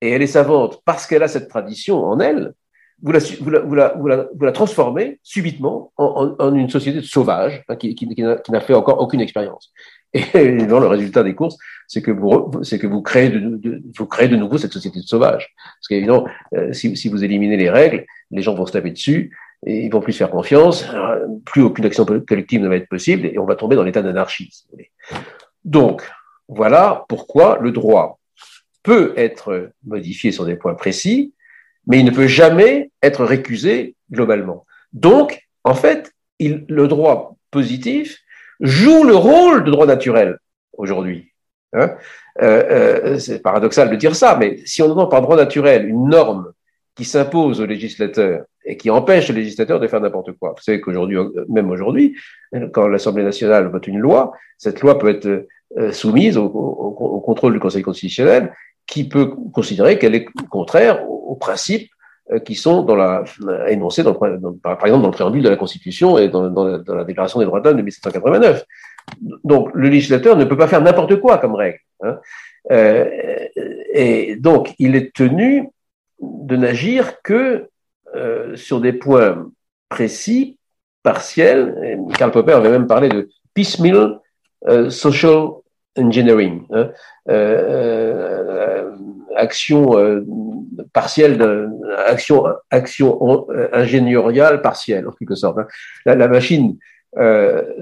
[0.00, 2.54] et elle est savante parce qu'elle a cette tradition en elle,
[3.02, 6.54] vous la, vous la, vous la, vous la, vous la transformez subitement en, en, en,
[6.54, 9.72] une société sauvage hein, qui, qui, qui n'a fait encore aucune expérience.
[10.14, 11.56] Et évidemment, le résultat des courses,
[11.88, 15.04] c'est que vous, que vous créez de, de, vous créez de nouveau cette société de
[15.04, 15.48] sauvage.
[15.56, 19.36] Parce qu'évidemment, euh, si, si, vous éliminez les règles, les gens vont se taper dessus
[19.66, 20.86] et ils vont plus faire confiance,
[21.44, 24.50] plus aucune action collective ne va être possible et on va tomber dans l'état d'anarchie.
[25.64, 26.02] Donc,
[26.48, 28.18] voilà pourquoi le droit
[28.82, 31.32] peut être modifié sur des points précis,
[31.86, 34.66] mais il ne peut jamais être récusé globalement.
[34.92, 38.18] Donc, en fait, il, le droit positif
[38.60, 40.38] joue le rôle de droit naturel
[40.76, 41.32] aujourd'hui.
[41.74, 41.94] Hein
[42.40, 46.08] euh, euh, c'est paradoxal de dire ça, mais si on entend par droit naturel une
[46.08, 46.52] norme
[46.94, 50.50] qui s'impose au législateur et qui empêche le législateur de faire n'importe quoi.
[50.56, 51.16] Vous savez qu'aujourd'hui,
[51.48, 52.16] même aujourd'hui,
[52.72, 55.46] quand l'Assemblée nationale vote une loi, cette loi peut être
[55.78, 58.52] euh, soumise au, au, contrôle du Conseil constitutionnel,
[58.92, 61.90] qui peut considérer qu'elle est contraire aux, principes
[62.30, 63.24] euh, qui sont dans la,
[63.68, 66.94] énoncés, dans, par exemple, dans le préambule de la Constitution et dans, dans, la, dans
[66.94, 68.66] la, Déclaration des droits de l'homme de 1789.
[69.44, 71.78] Donc, le législateur ne peut pas faire n'importe quoi comme règle.
[72.02, 72.18] Hein.
[72.70, 73.08] Euh,
[73.94, 75.70] et donc, il est tenu
[76.20, 77.68] de n'agir que
[78.14, 79.50] euh, sur des points
[79.88, 80.58] précis,
[81.02, 81.98] partiels.
[82.18, 84.20] Karl Popper avait même parlé de piecemeal
[84.68, 85.48] euh, social
[85.96, 86.90] engineering, hein,
[87.28, 88.90] euh,
[89.36, 89.92] action
[90.92, 91.70] partielle,
[92.06, 95.58] action, action ingénieriale partielle, en quelque sorte.
[95.58, 95.66] Hein.
[96.06, 96.76] La, machine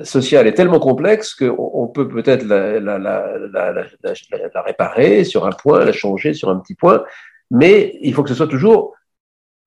[0.03, 5.85] sociale est tellement complexe qu'on on peut peut-être la, la, la, réparer sur un point,
[5.85, 7.05] la changer sur un petit point,
[7.51, 8.95] mais il faut que ce soit toujours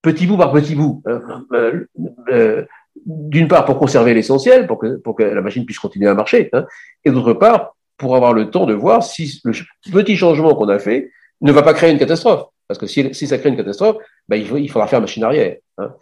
[0.03, 1.01] petit bout par petit bout.
[1.07, 1.19] Euh,
[1.53, 1.85] euh,
[2.29, 2.65] euh,
[3.07, 6.49] d'une part, pour conserver l'essentiel, pour que, pour que la machine puisse continuer à marcher,
[6.53, 6.65] hein,
[7.03, 9.53] et d'autre part, pour avoir le temps de voir si le
[9.91, 12.45] petit changement qu'on a fait ne va pas créer une catastrophe.
[12.67, 15.57] Parce que si, ça crée une catastrophe, ben, il, faudra faire machine arrière.
[15.77, 15.93] Hein.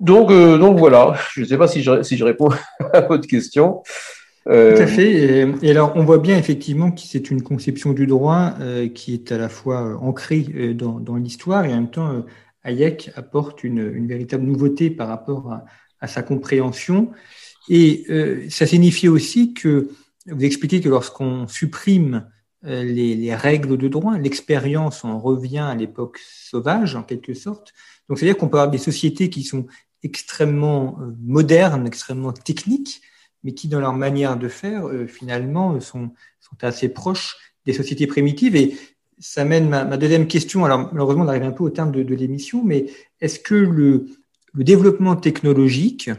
[0.00, 2.50] Donc, donc voilà, je ne sais pas si je, réponds
[2.92, 3.82] à votre question.
[4.48, 4.76] Euh...
[4.76, 5.48] Tout à fait.
[5.62, 9.32] Et, alors, on voit bien effectivement que c'est une conception du droit euh, qui est
[9.32, 12.24] à la fois ancrée dans, l'histoire et en même temps
[12.64, 15.58] Hayek apporte une, véritable nouveauté par rapport
[16.00, 17.10] à, sa compréhension.
[17.68, 19.90] Et euh, ça signifie aussi que
[20.26, 22.28] vous expliquez que lorsqu'on supprime
[22.64, 27.72] euh, les, les, règles de droit, l'expérience en revient à l'époque sauvage en quelque sorte.
[28.08, 29.66] Donc c'est-à-dire qu'on peut avoir des sociétés qui sont
[30.02, 33.02] extrêmement euh, modernes, extrêmement techniques,
[33.42, 38.54] mais qui dans leur manière de faire finalement sont, sont assez proches des sociétés primitives.
[38.54, 38.76] Et
[39.18, 40.64] ça mène ma, ma, deuxième question.
[40.64, 42.86] Alors, malheureusement, on arrive un peu au terme de, de l'émission, mais
[43.20, 44.06] est-ce que le,
[44.52, 46.10] le, développement technologique,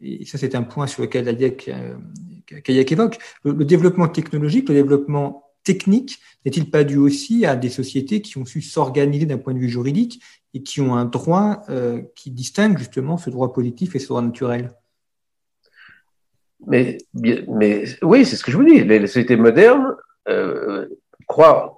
[0.00, 1.68] et ça c'est un point sur lequel Hayek,
[2.52, 8.22] euh, évoque, le, développement technologique, le développement technique, n'est-il pas dû aussi à des sociétés
[8.22, 10.22] qui ont su s'organiser d'un point de vue juridique
[10.54, 14.22] et qui ont un droit euh, qui distingue justement ce droit positif et ce droit
[14.22, 14.72] naturel?
[16.66, 16.98] Mais,
[18.02, 18.82] oui, c'est ce que je vous dis.
[18.82, 19.94] Les, sociétés modernes
[20.28, 20.88] euh,
[21.26, 21.74] croient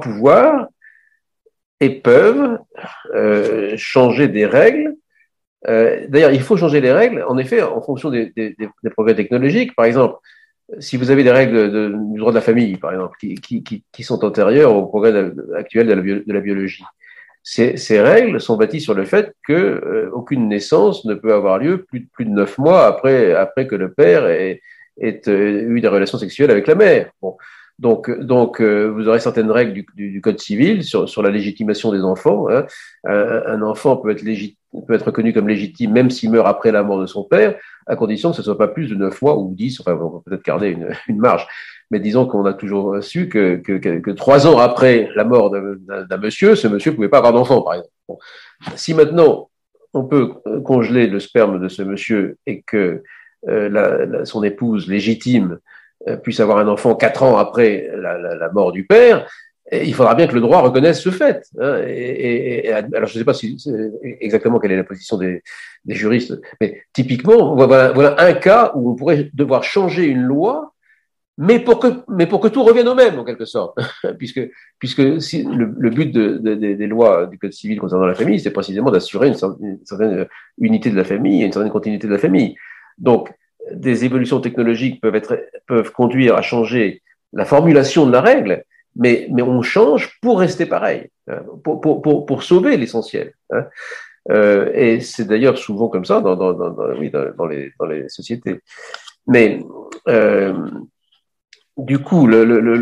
[0.00, 0.68] pouvoir
[1.80, 2.58] et peuvent
[3.14, 4.96] euh, changer des règles.
[5.68, 8.32] Euh, D'ailleurs, il faut changer les règles, en effet, en fonction des,
[8.92, 9.74] progrès technologiques.
[9.74, 10.16] Par exemple,
[10.78, 14.24] si vous avez des règles de, du droit de la famille, par exemple, qui, sont
[14.24, 16.84] antérieures au progrès actuel de la, biologie,
[17.42, 21.84] ces, règles sont bâties sur le fait que euh, aucune naissance ne peut avoir lieu
[21.84, 24.60] plus, de neuf mois après, après que le père ait,
[25.02, 27.10] euh, eu des relations sexuelles avec la mère.
[27.78, 31.92] Donc, donc euh, vous aurez certaines règles du, du, code civil sur, sur, la légitimation
[31.92, 32.46] des enfants.
[32.48, 32.64] Hein.
[33.04, 34.24] Un, enfant peut être,
[34.86, 37.94] peut être reconnu comme légitime même s'il meurt après la mort de son père, à
[37.94, 39.78] condition que ce soit pas plus de neuf mois ou dix.
[39.80, 41.46] Enfin, on peut peut-être garder une, une, marge.
[41.90, 46.16] Mais disons qu'on a toujours su que, que, que, trois ans après la mort d'un
[46.16, 47.92] monsieur, ce monsieur pouvait pas avoir d'enfant, par exemple.
[48.74, 49.50] Si maintenant
[49.92, 53.02] on peut congeler le sperme de ce monsieur et que
[53.48, 55.60] euh, la, son épouse légitime euh,
[56.22, 59.26] puisse avoir un enfant quatre ans après la, mort du père,
[59.72, 61.42] il faudra bien que le droit reconnaisse ce fait.
[61.58, 63.56] Hein, et, alors, je ne sais pas si,
[64.20, 65.42] exactement quelle est la position des,
[65.86, 70.74] juristes, mais typiquement, voilà, voilà, un cas où on pourrait devoir changer une loi,
[71.38, 73.78] mais pour que, mais pour que tout revienne au même, en quelque sorte.
[74.18, 74.40] puisque,
[74.78, 78.90] puisque si, le, but de, des lois du Code civil concernant la famille, c'est précisément
[78.90, 80.26] d'assurer une, une, certaine
[80.58, 82.56] unité de la famille et une certaine continuité de la famille.
[82.98, 83.30] Donc,
[83.72, 87.02] des évolutions technologiques peuvent, être, peuvent conduire à changer
[87.32, 88.64] la formulation de la règle,
[88.94, 93.34] mais, mais on change pour rester pareil, hein, pour, pour, pour, pour sauver l'essentiel.
[93.50, 93.66] Hein.
[94.30, 98.60] Euh, et c'est d'ailleurs souvent comme ça dans, dans, dans, dans, les, dans les sociétés.
[99.26, 99.60] Mais
[100.08, 100.52] euh,
[101.76, 102.76] du coup, le, le, le,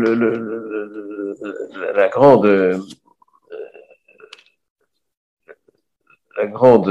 [1.95, 2.79] la grande euh,
[6.37, 6.89] la grande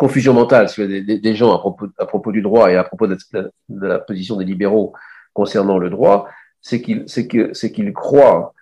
[0.00, 3.18] confusion mentale des, des, gens à propos, du droit et à propos de,
[3.68, 4.94] la position des libéraux
[5.34, 6.26] concernant le droit,
[6.62, 8.54] c'est qu'ils croient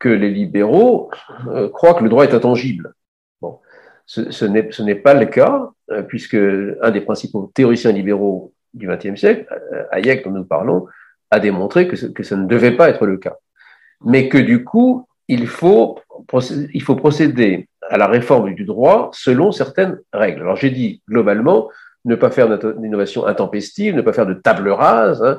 [0.00, 1.12] que les libéraux
[1.46, 2.92] euh, croient que le droit est intangible.
[3.40, 3.60] Bon,
[4.04, 6.42] ce, n'est pas le cas euh, puisque
[6.86, 10.86] un des principaux théoriciens libéraux du XXe siècle, euh, Hayek dont nous parlons,
[11.30, 13.36] a démontré que, ça ne devait pas être le cas,
[14.04, 20.42] mais que du coup il faut procéder à la réforme du droit selon certaines règles.
[20.42, 21.68] Alors j'ai dit globalement,
[22.04, 25.38] ne pas faire d'innovation intempestive, ne pas faire de table rase, hein,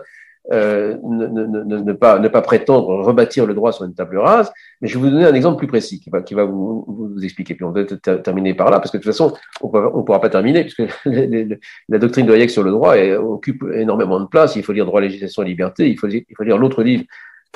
[0.52, 4.52] euh, ne, ne, ne, pas, ne pas prétendre rebâtir le droit sur une table rase,
[4.82, 7.24] mais je vais vous donner un exemple plus précis qui va, qui va vous, vous
[7.24, 7.56] expliquer.
[7.56, 10.30] Puis on va terminer par là, parce que de toute façon, on ne pourra pas
[10.30, 14.56] terminer, puisque la doctrine de Hayek sur le droit occupe énormément de place.
[14.56, 17.06] Il faut lire droit, législation et liberté, il faut, il faut lire l'autre livre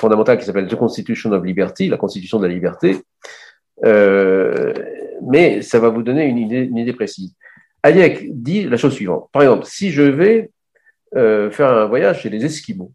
[0.00, 2.98] fondamental qui s'appelle The Constitution of Liberty, la Constitution de la liberté,
[3.84, 4.72] euh,
[5.22, 7.34] mais ça va vous donner une idée, une idée précise.
[7.82, 9.28] Hayek dit la chose suivante.
[9.32, 10.50] Par exemple, si je vais
[11.14, 12.92] euh, faire un voyage chez les Esquimaux,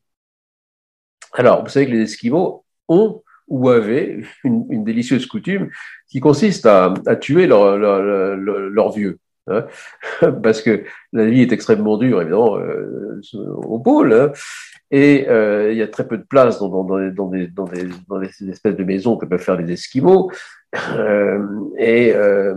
[1.34, 5.70] alors vous savez que les Esquimaux ont ou avaient une, une délicieuse coutume
[6.10, 8.02] qui consiste à, à tuer leurs leur,
[8.36, 9.20] leur, vieux.
[9.48, 9.66] Hein,
[10.44, 14.14] parce que la vie est extrêmement dure, évidemment, euh, au pôle.
[14.14, 14.32] Hein,
[14.92, 17.66] et euh, il y a très peu de place dans, dans, dans, dans,
[18.08, 20.32] dans des espèces de maisons que peuvent faire les Esquimaux.
[20.76, 21.40] Euh,
[21.78, 22.56] et euh,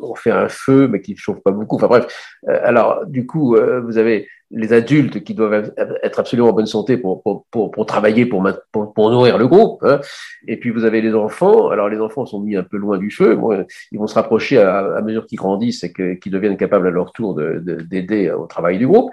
[0.00, 1.76] on fait un feu, mais qui ne chauffe pas beaucoup.
[1.76, 2.06] Enfin bref,
[2.48, 6.96] euh, alors du coup, vous avez les adultes qui doivent être absolument en bonne santé
[6.96, 8.42] pour, pour, pour, travailler, pour,
[8.72, 9.82] pour, nourrir le groupe.
[9.82, 10.00] Hein.
[10.46, 11.68] Et puis vous avez les enfants.
[11.68, 13.36] Alors les enfants sont mis un peu loin du feu.
[13.36, 17.12] Bon, ils vont se rapprocher à, mesure qu'ils grandissent et qu'ils deviennent capables à leur
[17.12, 19.10] tour d'aider de, au travail du groupe.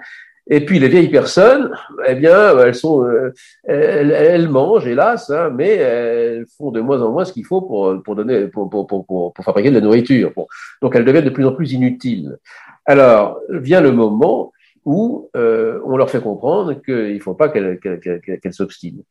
[0.48, 1.72] Et puis les vieilles personnes,
[2.06, 3.32] eh bien, elles sont, euh,
[3.64, 8.00] elles, mangent, hélas, hein, mais elles font de moins en moins ce qu'il faut pour
[8.04, 10.32] pour donner, pour pour, pour, pour, fabriquer de la nourriture.
[10.80, 12.38] Donc elles deviennent de plus en plus inutiles.
[12.84, 14.52] Alors vient le moment
[14.86, 17.98] où euh, on leur fait comprendre qu'il ne faut pas qu'elles qu
[18.40, 19.02] qu s'obstinent.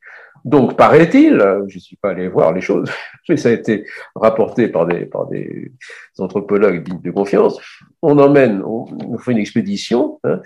[0.46, 2.90] Donc, paraît-il, je ne suis pas allé voir les choses,
[3.28, 3.84] mais ça a été
[4.14, 5.72] rapporté par des, par des
[6.18, 7.60] anthropologues dignes de confiance,
[8.08, 10.40] on emmène, on, fait une expédition, hein,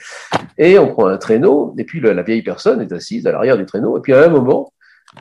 [0.57, 3.67] et on prend un traîneau, et puis la, vieille personne est assise à l'arrière du
[3.67, 4.73] traîneau, et puis à un moment,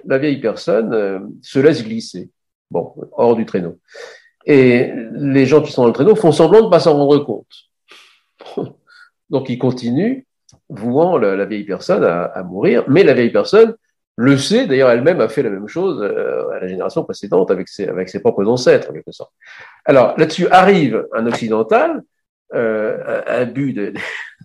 [0.06, 2.30] la vieille personne euh, se laisse glisser,
[2.72, 3.78] bon, hors du traîneau.
[4.46, 7.18] Et les gens qui sont dans le traîneau font semblant de ne pas s'en rendre
[7.26, 7.54] compte.
[9.30, 10.26] Donc il continue,
[10.70, 13.76] vouant la, vieille personne à, à, mourir, mais la vieille personne
[14.16, 17.70] le sait, d'ailleurs elle-même a fait la même chose euh, à la génération précédente avec
[17.70, 19.32] ses, avec ses propres ancêtres, en quelque sorte.
[19.86, 22.04] Alors là-dessus arrive un occidental,
[22.54, 23.94] euh, but de,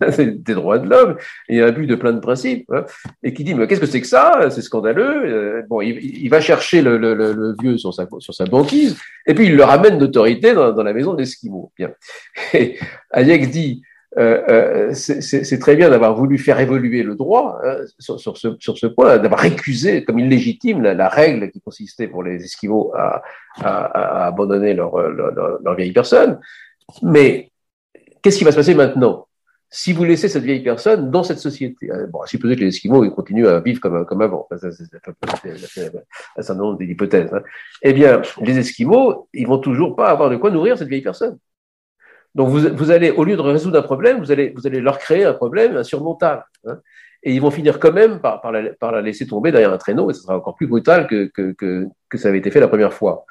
[0.17, 1.17] des droits de l'homme
[1.49, 2.85] et but de plein de principes, hein,
[3.23, 4.49] et qui dit mais qu'est-ce que c'est que ça?
[4.49, 5.25] C'est scandaleux.
[5.25, 9.33] Euh, bon, il, va chercher le, le, le, vieux sur sa sur sa banquise, et
[9.33, 11.71] puis il le ramène d'autorité dans, dans, la maison d'Esquimaux.
[11.77, 11.91] Bien.
[12.53, 12.77] Et
[13.11, 13.81] Hayek dit
[14.17, 18.55] euh, euh c'est très bien d'avoir voulu faire évoluer le droit hein, sur, sur, ce,
[18.59, 22.93] sur, ce, point, d'avoir récusé comme illégitime la, la, règle qui consistait pour les Esquimaux
[22.95, 23.23] à,
[23.59, 26.39] à, à abandonner leur, leur, vieille personne.
[27.01, 27.51] Mais
[28.25, 29.27] qu'est-ce qui va se passer maintenant?
[29.69, 33.03] Si vous laissez cette vieille personne dans cette société hein, Bon, à que les Esquimaux
[33.03, 34.71] ils continuent à vivre comme, avant, c'est un
[36.41, 37.31] certain nombre d'hypothèses.
[37.31, 37.43] Hein.
[37.83, 41.37] Eh bien, les Esquimaux, ils vont toujours pas avoir de quoi nourrir cette vieille personne.
[42.33, 45.23] Donc vous, allez, au lieu de résoudre un problème, vous allez, vous allez leur créer
[45.23, 46.43] un problème insurmontable.
[46.65, 46.79] Hein.
[47.21, 49.77] et ils vont finir quand même par, par, la, par la laisser tomber derrière un
[49.77, 52.59] traîneau, et ce sera encore plus brutal que, que, que, que ça avait été fait
[52.59, 53.25] la première fois.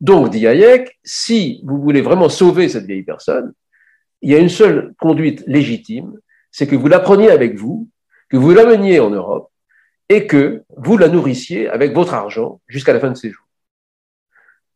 [0.00, 3.52] Donc, dit Hayek, si vous voulez vraiment sauver cette vieille personne,
[4.22, 6.18] il y a une seule conduite légitime,
[6.50, 7.88] c'est que vous la preniez avec vous,
[8.28, 9.50] que vous l'ameniez en Europe,
[10.08, 13.46] et que vous la nourrissiez avec votre argent jusqu'à la fin de ses jours.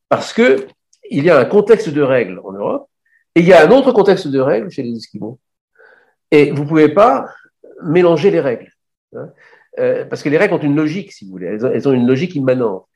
[0.08, 0.66] Parce que
[1.10, 2.88] il y a un contexte de règles en Europe,
[3.34, 5.38] et il y a un autre contexte de règles chez les Esquimaux.
[6.30, 7.26] Et vous ne pouvez pas
[7.82, 8.70] mélanger les règles.
[9.14, 9.30] Hein.
[9.78, 11.46] Euh, parce que les règles ont une logique, si vous voulez.
[11.46, 12.86] Elles ont, une logique immanente.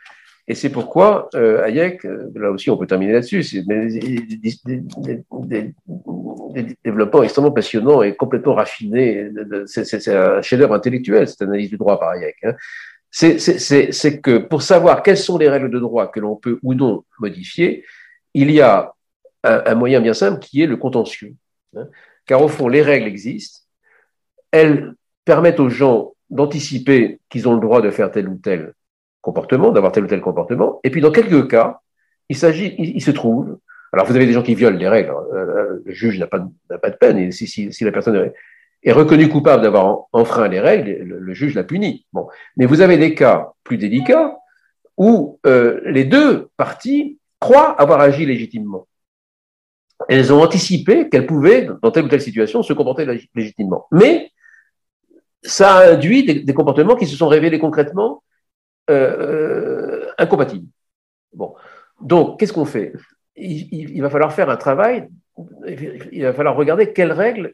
[0.48, 3.98] Et c'est pourquoi euh, Hayek, euh, là aussi on peut terminer là-dessus, c'est des,
[6.54, 9.28] des, développements extrêmement passionnants et complètement raffinés.
[9.66, 12.36] C'est un chef-d'œuvre intellectuel, cette analyse du droit par Hayek.
[12.44, 12.54] Hein.
[13.10, 17.04] C'est que pour savoir quelles sont les règles de droit que l'on peut ou non
[17.18, 17.84] modifier,
[18.32, 18.92] il y a
[19.42, 21.34] un, un, moyen bien simple qui est le contentieux.
[21.76, 21.88] Hein.
[22.24, 23.60] Car au fond, les règles existent,
[24.52, 24.94] elles
[25.24, 28.74] permettent aux gens d'anticiper qu'ils ont le droit de faire tel ou tel
[29.26, 30.78] comportement, d'avoir tel ou tel comportement.
[30.84, 31.80] Et puis, dans quelques cas,
[32.28, 33.58] il s'agit, il, se trouve,
[33.92, 35.24] alors vous avez des gens qui violent des règles, hein.
[35.34, 36.46] euh, le juge n'a pas,
[36.80, 38.32] pas, de peine, et si, si, si la personne
[38.84, 42.06] est, reconnue coupable d'avoir enfreint les règles, le, juge la punit.
[42.12, 42.28] Bon.
[42.56, 44.38] Mais vous avez des cas plus délicats
[44.96, 48.86] où euh, les deux parties croient avoir agi légitimement.
[50.08, 53.04] Elles ont anticipé qu'elles pouvaient, dans telle ou telle situation, se comporter
[53.34, 53.86] légitimement.
[53.90, 54.30] Mais
[55.42, 58.22] ça a induit des comportements qui se sont révélés concrètement
[58.90, 60.68] euh, incompatibles.
[61.32, 61.54] Bon.
[62.00, 62.92] Donc, qu'est-ce qu'on fait?
[63.36, 65.08] Il, va falloir faire un travail,
[66.10, 67.52] il va falloir regarder quelles règles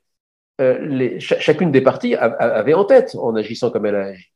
[0.60, 4.30] euh, chacune des parties avait en tête en agissant comme elle a agi.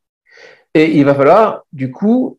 [0.74, 2.38] Et il va falloir, du coup,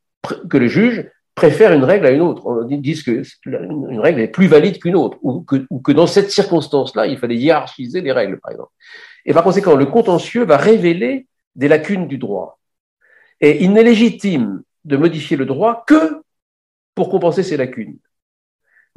[0.49, 2.45] que le juge préfère une règle à une autre.
[2.45, 6.07] On dit que une règle est plus valide qu'une autre, ou que, ou que dans
[6.07, 8.71] cette circonstance-là, il fallait hiérarchiser les règles, par exemple.
[9.25, 12.56] Et par conséquent, le contentieux va révéler des lacunes du droit.
[13.41, 16.21] Et il n'est légitime de modifier le droit que
[16.95, 17.93] pour compenser ces lacunes.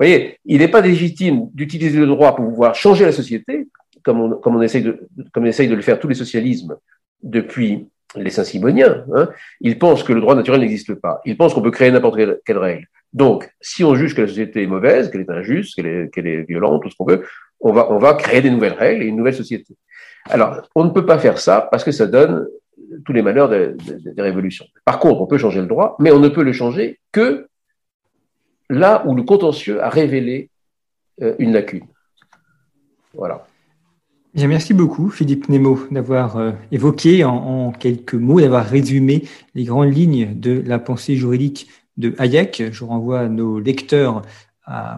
[0.00, 3.68] Vous voyez, il n'est pas légitime d'utiliser le droit pour pouvoir changer la société,
[4.02, 6.76] comme on, comme essaye, de, le faire tous les socialismes
[7.22, 7.86] depuis
[8.16, 9.04] les Saint-Simoniens.
[9.14, 9.28] Hein.
[9.60, 11.20] Ils pensent que le droit naturel n'existe pas.
[11.26, 12.86] Ils pensent qu'on peut créer n'importe quelle, règle.
[13.12, 16.26] Donc, si on juge que la société est mauvaise, qu'elle est injuste, qu'elle est, qu'elle
[16.26, 17.26] est violente, tout ce qu'on veut,
[17.60, 19.76] on va, on va créer des nouvelles règles et une nouvelle société.
[20.30, 22.46] Alors, on ne peut pas faire ça parce que ça donne
[23.04, 23.74] tous les malheurs des,
[24.22, 24.66] révolutions.
[24.84, 27.46] Par contre, on peut changer le droit, mais on ne peut le changer que
[28.68, 30.50] là où le contentieux a révélé
[31.22, 31.84] euh, une lacune.
[33.14, 33.46] Voilà.
[34.34, 39.24] Merci beaucoup, Philippe Nemo, d'avoir euh, évoqué en, en, quelques mots, d'avoir résumé
[39.56, 42.62] les grandes lignes de la pensée juridique de Hayek.
[42.70, 44.22] Je renvoie nos lecteurs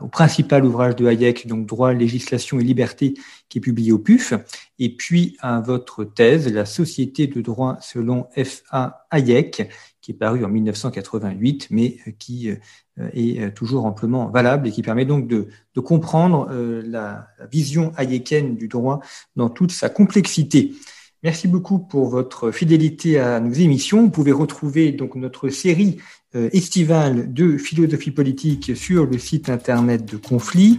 [0.03, 3.15] au principal ouvrage de Hayek, donc Droit, législation et liberté,
[3.49, 4.35] qui est publié au PUF,
[4.79, 9.07] et puis à votre thèse, La société de droit selon F.A.
[9.11, 14.83] Hayek, qui est paru en 1988, mais qui euh, est toujours amplement valable et qui
[14.83, 19.01] permet donc de, de comprendre euh, la, la vision hayekienne du droit
[19.37, 20.75] dans toute sa complexité.
[21.23, 24.03] Merci beaucoup pour votre fidélité à nos émissions.
[24.03, 26.03] Vous pouvez retrouver donc notre série euh,
[26.35, 30.79] estivale de philosophie politique sur le site internet de Conflit.